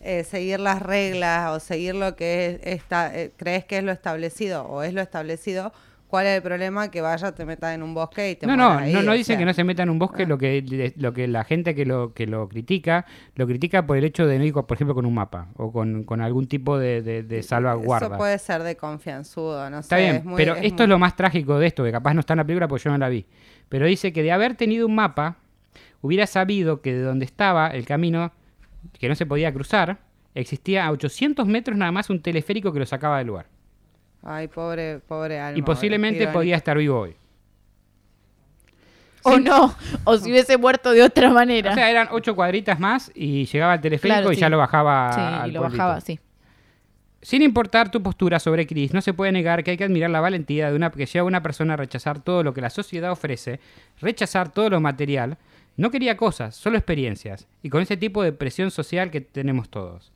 eh, 0.00 0.24
seguir 0.24 0.58
las 0.58 0.82
reglas 0.82 1.52
o 1.52 1.60
seguir 1.60 1.94
lo 1.94 2.16
que 2.16 2.58
es 2.64 2.80
esta- 2.80 3.16
eh, 3.16 3.30
crees 3.36 3.64
que 3.66 3.78
es 3.78 3.84
lo 3.84 3.92
establecido 3.92 4.64
o 4.64 4.82
es 4.82 4.92
lo 4.92 5.00
establecido, 5.00 5.72
¿cuál 6.08 6.26
es 6.26 6.36
el 6.36 6.42
problema? 6.42 6.90
Que 6.90 7.00
vaya, 7.00 7.32
te 7.34 7.44
metas 7.44 7.74
en 7.74 7.82
un 7.82 7.94
bosque 7.94 8.30
y 8.30 8.36
te 8.36 8.46
no, 8.46 8.56
no, 8.56 8.70
ahí, 8.78 8.92
no, 8.92 9.02
no 9.02 9.12
dicen 9.12 9.24
sea. 9.34 9.38
que 9.38 9.44
no 9.44 9.52
se 9.54 9.64
meta 9.64 9.82
en 9.82 9.90
un 9.90 9.98
bosque. 9.98 10.26
Lo 10.26 10.38
que 10.38 10.92
lo 10.96 11.12
que 11.12 11.26
la 11.28 11.44
gente 11.44 11.74
que 11.74 11.84
lo 11.86 12.12
que 12.14 12.26
lo 12.26 12.48
critica 12.48 13.06
lo 13.34 13.46
critica 13.46 13.86
por 13.86 13.96
el 13.96 14.04
hecho 14.04 14.26
de 14.26 14.38
no 14.38 14.44
ir, 14.44 14.52
por 14.52 14.72
ejemplo, 14.72 14.94
con 14.94 15.06
un 15.06 15.14
mapa 15.14 15.48
o 15.56 15.72
con, 15.72 16.04
con 16.04 16.20
algún 16.20 16.46
tipo 16.46 16.78
de, 16.78 17.02
de- 17.02 17.22
de 17.22 17.42
salvaguarda. 17.42 18.06
Eso 18.08 18.16
puede 18.16 18.38
ser 18.38 18.62
de 18.62 18.76
confianzudo, 18.76 19.68
no 19.70 19.78
Está 19.80 19.96
sé. 19.96 20.02
bien, 20.02 20.16
es 20.16 20.24
muy- 20.24 20.36
pero 20.36 20.52
es 20.54 20.64
esto 20.64 20.74
muy- 20.76 20.84
es 20.84 20.88
lo 20.88 20.98
más 20.98 21.16
trágico 21.16 21.58
de 21.58 21.66
esto, 21.66 21.84
que 21.84 21.92
capaz 21.92 22.14
no 22.14 22.20
está 22.20 22.34
en 22.34 22.38
la 22.38 22.44
película 22.44 22.68
porque 22.68 22.84
yo 22.84 22.90
no 22.90 22.98
la 22.98 23.08
vi. 23.08 23.26
Pero 23.68 23.86
dice 23.86 24.12
que 24.12 24.22
de 24.22 24.32
haber 24.32 24.54
tenido 24.54 24.86
un 24.86 24.94
mapa, 24.94 25.36
hubiera 26.02 26.26
sabido 26.26 26.80
que 26.82 26.94
de 26.94 27.00
donde 27.02 27.24
estaba 27.24 27.68
el 27.68 27.84
camino, 27.84 28.32
que 28.98 29.08
no 29.08 29.14
se 29.16 29.26
podía 29.26 29.52
cruzar, 29.52 29.98
existía 30.34 30.86
a 30.86 30.90
800 30.92 31.46
metros 31.46 31.76
nada 31.76 31.90
más 31.90 32.10
un 32.10 32.20
teleférico 32.20 32.72
que 32.72 32.78
lo 32.78 32.86
sacaba 32.86 33.18
del 33.18 33.26
lugar. 33.28 33.46
Ay, 34.28 34.48
pobre, 34.48 34.98
pobre 34.98 35.38
alma. 35.38 35.56
y 35.58 35.62
posiblemente 35.62 36.26
podía 36.28 36.56
estar 36.56 36.76
vivo 36.76 36.98
hoy. 37.00 37.14
O 39.22 39.38
no, 39.38 39.74
o 40.04 40.16
si 40.18 40.30
hubiese 40.30 40.56
muerto 40.56 40.92
de 40.92 41.02
otra 41.02 41.30
manera. 41.30 41.72
O 41.72 41.74
sea, 41.74 41.90
eran 41.90 42.08
ocho 42.12 42.36
cuadritas 42.36 42.78
más 42.78 43.10
y 43.14 43.44
llegaba 43.46 43.72
al 43.74 43.80
teleférico 43.80 44.20
Claro, 44.20 44.32
y 44.32 44.36
ya 44.36 44.48
lo 44.48 44.58
bajaba 44.58 45.12
sí, 45.12 45.20
al 45.20 45.50
y 45.50 45.52
lo 45.52 45.60
pueblito. 45.60 45.82
bajaba, 45.82 46.00
sí. 46.00 46.20
Sin 47.22 47.42
importar 47.42 47.90
tu 47.90 48.00
postura 48.02 48.38
sobre 48.38 48.66
Chris, 48.68 48.94
no 48.94 49.00
se 49.00 49.12
puede 49.14 49.32
negar 49.32 49.64
que 49.64 49.72
hay 49.72 49.76
que 49.76 49.82
admirar 49.84 50.10
la 50.10 50.20
valentía 50.20 50.70
de 50.70 50.76
una 50.76 50.90
que 50.92 51.06
lleva 51.06 51.24
a 51.24 51.26
una 51.26 51.42
persona 51.42 51.74
a 51.74 51.76
rechazar 51.76 52.20
todo 52.20 52.44
lo 52.44 52.54
que 52.54 52.60
la 52.60 52.70
sociedad 52.70 53.10
ofrece, 53.10 53.58
rechazar 54.00 54.52
todo 54.52 54.70
lo 54.70 54.80
material. 54.80 55.38
No 55.76 55.90
quería 55.90 56.16
cosas, 56.16 56.54
solo 56.54 56.78
experiencias, 56.78 57.48
y 57.62 57.68
con 57.68 57.82
ese 57.82 57.96
tipo 57.96 58.22
de 58.22 58.32
presión 58.32 58.70
social 58.70 59.10
que 59.10 59.20
tenemos 59.20 59.68
todos. 59.70 60.12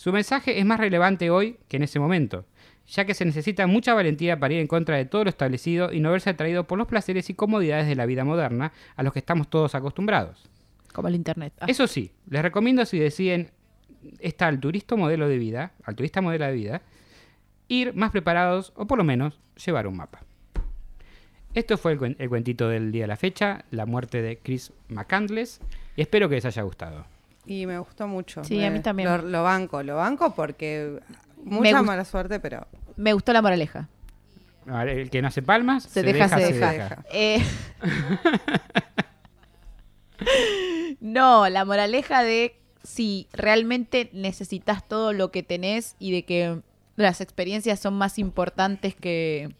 Su 0.00 0.14
mensaje 0.14 0.58
es 0.58 0.64
más 0.64 0.80
relevante 0.80 1.28
hoy 1.28 1.58
que 1.68 1.76
en 1.76 1.82
ese 1.82 2.00
momento, 2.00 2.46
ya 2.86 3.04
que 3.04 3.12
se 3.12 3.26
necesita 3.26 3.66
mucha 3.66 3.92
valentía 3.92 4.40
para 4.40 4.54
ir 4.54 4.60
en 4.60 4.66
contra 4.66 4.96
de 4.96 5.04
todo 5.04 5.24
lo 5.24 5.28
establecido 5.28 5.92
y 5.92 6.00
no 6.00 6.10
verse 6.10 6.30
atraído 6.30 6.66
por 6.66 6.78
los 6.78 6.86
placeres 6.86 7.28
y 7.28 7.34
comodidades 7.34 7.86
de 7.86 7.94
la 7.96 8.06
vida 8.06 8.24
moderna 8.24 8.72
a 8.96 9.02
los 9.02 9.12
que 9.12 9.18
estamos 9.18 9.50
todos 9.50 9.74
acostumbrados. 9.74 10.48
Como 10.94 11.08
el 11.08 11.16
internet. 11.16 11.52
Ah. 11.60 11.66
Eso 11.68 11.86
sí, 11.86 12.12
les 12.30 12.40
recomiendo 12.40 12.86
si 12.86 12.98
deciden 12.98 13.50
está 14.20 14.46
al 14.46 14.58
turista 14.58 14.96
modelo 14.96 15.28
de 15.28 15.36
vida, 15.36 15.72
al 15.84 15.96
turista 15.96 16.22
modelo 16.22 16.46
de 16.46 16.52
vida, 16.52 16.80
ir 17.68 17.94
más 17.94 18.10
preparados 18.10 18.72
o 18.76 18.86
por 18.86 18.96
lo 18.96 19.04
menos 19.04 19.38
llevar 19.62 19.86
un 19.86 19.98
mapa. 19.98 20.22
Esto 21.52 21.76
fue 21.76 21.98
el 22.18 22.28
cuentito 22.30 22.70
del 22.70 22.90
día 22.90 23.02
de 23.02 23.08
la 23.08 23.16
fecha, 23.18 23.66
la 23.70 23.84
muerte 23.84 24.22
de 24.22 24.38
Chris 24.38 24.72
McCandless, 24.88 25.60
y 25.94 26.00
espero 26.00 26.30
que 26.30 26.36
les 26.36 26.46
haya 26.46 26.62
gustado. 26.62 27.19
Y 27.46 27.66
me 27.66 27.78
gustó 27.78 28.06
mucho. 28.06 28.44
Sí, 28.44 28.58
Me- 28.58 28.66
a 28.66 28.70
mí 28.70 28.80
también. 28.80 29.08
Lo, 29.08 29.18
lo 29.22 29.42
banco, 29.42 29.82
lo 29.82 29.96
banco 29.96 30.34
porque 30.34 31.00
mucha 31.42 31.82
mala 31.82 32.04
suerte, 32.04 32.38
pero 32.40 32.66
Me 32.96 33.12
gustó 33.12 33.32
la 33.32 33.42
moraleja. 33.42 33.88
A 34.66 34.84
ver, 34.84 34.98
El 34.98 35.10
que 35.10 35.22
no 35.22 35.28
hace 35.28 35.42
palmas, 35.42 35.84
Se 35.84 36.02
deja, 36.02 36.28
se 36.28 36.52
deja. 36.52 36.72
deja. 36.72 37.04
Eh, 37.12 37.42
no, 41.00 41.48
la 41.48 41.64
moraleja 41.64 42.22
de 42.22 42.56
si 42.82 43.28
realmente 43.32 44.10
necesitas 44.12 44.86
todo 44.86 45.12
lo 45.12 45.30
que 45.30 45.42
tenés 45.42 45.96
y 45.98 46.12
de 46.12 46.24
que 46.24 46.60
las 46.96 47.20
experiencias 47.20 47.80
son 47.80 47.94
más 47.94 48.18
importantes 48.18 48.94
que, 48.94 49.54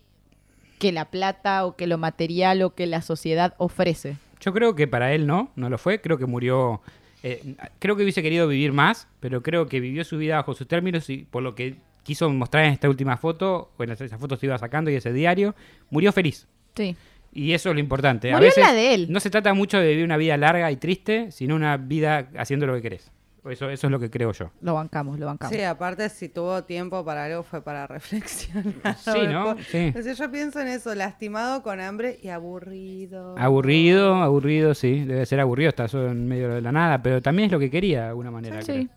que 0.79 0.93
la 0.93 1.07
plata 1.07 1.65
o 1.67 1.77
que 1.77 1.87
lo 1.87 1.99
material 1.99 2.63
o 2.63 2.75
que 2.75 2.87
la 2.87 3.03
sociedad 3.03 3.55
ofrece. 3.59 4.17
Yo 4.41 4.53
creo 4.53 4.75
que 4.75 4.87
para 4.87 5.13
él 5.13 5.27
no, 5.27 5.51
no 5.57 5.69
lo 5.71 5.79
fue, 5.79 6.01
creo 6.01 6.19
que 6.19 6.27
murió, 6.27 6.81
eh, 7.23 7.55
creo 7.79 7.97
que 7.97 8.03
hubiese 8.03 8.23
querido 8.23 8.49
vivir 8.49 8.73
más, 8.73 9.09
pero 9.21 9.43
creo 9.43 9.67
que 9.67 9.81
vivió 9.81 10.05
su 10.05 10.19
vida 10.19 10.37
bajo 10.37 10.55
sus 10.55 10.67
términos 10.67 11.11
y 11.11 11.19
por 11.19 11.43
lo 11.43 11.55
que 11.55 11.77
quiso 12.03 12.29
mostrar 12.31 12.65
en 12.65 12.73
esta 12.73 12.89
última 12.89 13.17
foto, 13.17 13.71
o 13.77 13.83
en 13.83 13.91
esa 13.91 14.19
foto 14.19 14.37
se 14.37 14.47
iba 14.47 14.59
sacando 14.59 14.91
y 14.91 14.95
ese 14.95 15.13
diario, 15.13 15.55
murió 15.91 16.13
feliz. 16.13 16.47
Sí. 16.75 16.97
Y 17.33 17.53
eso 17.53 17.69
es 17.69 17.75
lo 17.75 17.81
importante. 17.81 18.33
Murió 18.33 18.51
en 18.57 18.63
la 18.63 18.73
de 18.73 18.95
él. 18.95 19.07
No 19.11 19.21
se 19.21 19.31
trata 19.31 19.55
mucho 19.55 19.79
de 19.79 19.89
vivir 19.89 20.05
una 20.05 20.17
vida 20.17 20.37
larga 20.37 20.71
y 20.73 20.77
triste, 20.77 21.31
sino 21.31 21.55
una 21.55 21.77
vida 21.77 22.29
haciendo 22.37 22.67
lo 22.67 22.75
que 22.75 22.83
querés. 22.83 23.13
Eso, 23.49 23.71
eso 23.71 23.87
es 23.87 23.91
lo 23.91 23.99
que 23.99 24.11
creo 24.11 24.33
yo. 24.33 24.51
Lo 24.61 24.75
bancamos, 24.75 25.19
lo 25.19 25.27
bancamos. 25.27 25.57
Sí, 25.57 25.63
aparte 25.63 26.09
si 26.11 26.29
tuvo 26.29 26.63
tiempo 26.65 27.05
para 27.05 27.25
algo 27.25 27.43
fue 27.43 27.63
para 27.63 27.87
reflexionar. 27.87 28.97
Sí, 28.99 29.27
¿no? 29.29 29.57
Sí. 29.71 29.93
O 29.97 30.03
sea, 30.03 30.13
yo 30.13 30.31
pienso 30.31 30.61
en 30.61 30.69
eso, 30.69 30.95
lastimado 30.95 31.63
con 31.63 31.81
hambre 31.81 32.19
y 32.23 32.29
aburrido. 32.29 33.37
Aburrido, 33.39 34.17
aburrido, 34.17 34.75
sí. 34.75 35.05
Debe 35.05 35.25
ser 35.27 35.41
aburrido 35.41 35.71
estar 35.71 35.89
solo 35.89 36.11
en 36.11 36.29
medio 36.29 36.51
de 36.51 36.61
la 36.61 36.73
nada, 36.73 37.03
pero 37.03 37.23
también 37.23 37.47
es 37.47 37.53
lo 37.53 37.59
que 37.59 37.71
quería 37.71 38.03
de 38.03 38.09
alguna 38.09 38.31
manera. 38.31 38.61
Sí. 38.63 38.73
creo. 38.73 38.89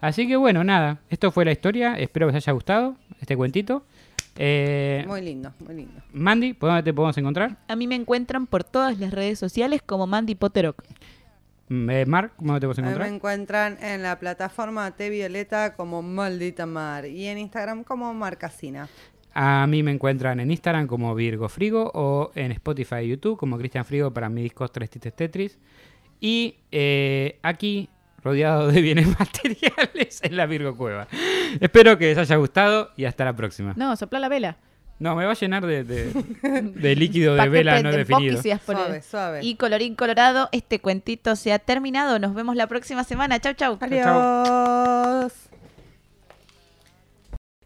Así 0.00 0.28
que 0.28 0.36
bueno, 0.36 0.62
nada. 0.64 0.98
Esto 1.08 1.30
fue 1.32 1.46
la 1.46 1.52
historia. 1.52 1.94
Espero 1.94 2.26
que 2.26 2.30
os 2.30 2.36
haya 2.36 2.52
gustado 2.52 2.96
este 3.20 3.36
cuentito. 3.36 3.84
Eh, 4.36 5.04
Muy 5.06 5.22
lindo, 5.22 5.52
muy 5.60 5.74
lindo. 5.74 6.02
Mandy, 6.12 6.54
¿por 6.54 6.68
dónde 6.68 6.82
te 6.82 6.92
podemos 6.92 7.16
encontrar? 7.16 7.56
A 7.68 7.76
mí 7.76 7.86
me 7.86 7.94
encuentran 7.94 8.46
por 8.46 8.64
todas 8.64 8.98
las 8.98 9.12
redes 9.12 9.38
sociales 9.38 9.80
como 9.80 10.06
Mandy 10.06 10.34
Potterock. 10.34 10.82
Eh, 11.70 12.04
Mark, 12.06 12.32
¿cómo 12.36 12.60
te 12.60 12.66
A 12.66 12.68
mí 12.68 12.74
me 12.76 12.82
encontrar? 12.82 13.08
encuentran 13.08 13.78
en 13.82 14.02
la 14.02 14.18
plataforma 14.18 14.90
T 14.90 15.08
Violeta 15.08 15.74
como 15.74 16.02
Maldita 16.02 16.66
Mar 16.66 17.06
y 17.06 17.26
en 17.26 17.38
Instagram 17.38 17.84
como 17.84 18.12
Marcasina. 18.12 18.88
A 19.32 19.66
mí 19.66 19.82
me 19.82 19.90
encuentran 19.90 20.38
en 20.40 20.50
Instagram 20.50 20.86
como 20.86 21.14
Virgo 21.14 21.48
Frigo 21.48 21.90
o 21.94 22.30
en 22.34 22.52
Spotify 22.52 22.96
y 23.02 23.08
YouTube 23.08 23.38
como 23.38 23.58
Cristian 23.58 23.84
Frigo 23.84 24.12
para 24.12 24.28
mi 24.28 24.42
disco 24.42 24.68
Tres 24.68 24.90
Tistes 24.90 25.14
Tetris. 25.16 25.58
Y 26.20 26.56
eh, 26.70 27.38
aquí, 27.42 27.88
rodeado 28.22 28.68
de 28.68 28.80
bienes 28.80 29.08
materiales, 29.18 30.20
en 30.22 30.36
la 30.36 30.46
Virgo 30.46 30.76
Cueva. 30.76 31.08
Espero 31.60 31.98
que 31.98 32.06
les 32.06 32.18
haya 32.18 32.36
gustado 32.36 32.90
y 32.96 33.06
hasta 33.06 33.24
la 33.24 33.34
próxima. 33.34 33.74
No, 33.76 33.96
sopla 33.96 34.20
la 34.20 34.28
vela. 34.28 34.56
No, 34.98 35.16
me 35.16 35.24
va 35.26 35.32
a 35.32 35.34
llenar 35.34 35.66
de, 35.66 35.82
de- 35.84 36.12
de 36.74 36.96
líquido 36.96 37.34
de 37.34 37.48
vela 37.48 37.82
no 37.82 37.90
definido. 37.90 38.40
Suave, 38.40 39.02
suave. 39.02 39.40
Y 39.42 39.56
colorín 39.56 39.96
colorado, 39.96 40.48
este 40.52 40.78
cuentito 40.80 41.34
se 41.36 41.52
ha 41.52 41.58
terminado. 41.58 42.18
Nos 42.18 42.34
vemos 42.34 42.54
la 42.56 42.66
próxima 42.68 43.02
semana. 43.04 43.40
Chau, 43.40 43.54
chau. 43.54 43.78
Adiós. 43.80 45.32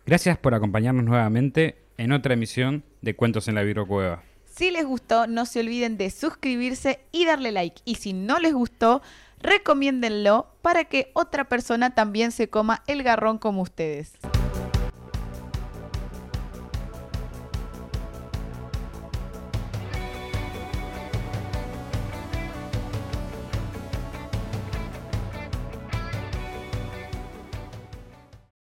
Gracias 0.07 0.39
por 0.39 0.55
acompañarnos 0.55 1.05
nuevamente 1.05 1.77
en 1.99 2.13
otra 2.13 2.35
emisión 2.35 2.83
de 3.03 3.15
Cuentos 3.15 3.47
en 3.49 3.55
la 3.57 3.63
Virgo 3.63 3.87
Cueva. 3.87 4.23
Si 4.47 4.71
les 4.71 4.87
gustó, 4.87 5.27
no 5.27 5.45
se 5.47 5.61
olviden 5.61 5.99
de 5.99 6.11
suscribirse 6.11 7.01
y 7.13 7.27
darle 7.27 7.53
like. 7.53 7.83
Y 7.85 7.97
si 7.97 8.13
no 8.15 8.39
les 8.39 8.55
gustó, 8.55 9.03
recomiéndenlo 9.41 10.49
para 10.63 10.85
que 10.87 11.11
otra 11.13 11.45
persona 11.45 11.95
también 11.95 12.33
se 12.33 12.49
coma 12.49 12.83
el 12.87 13.03
garrón 13.03 13.39
como 13.39 13.61
ustedes. 13.63 14.13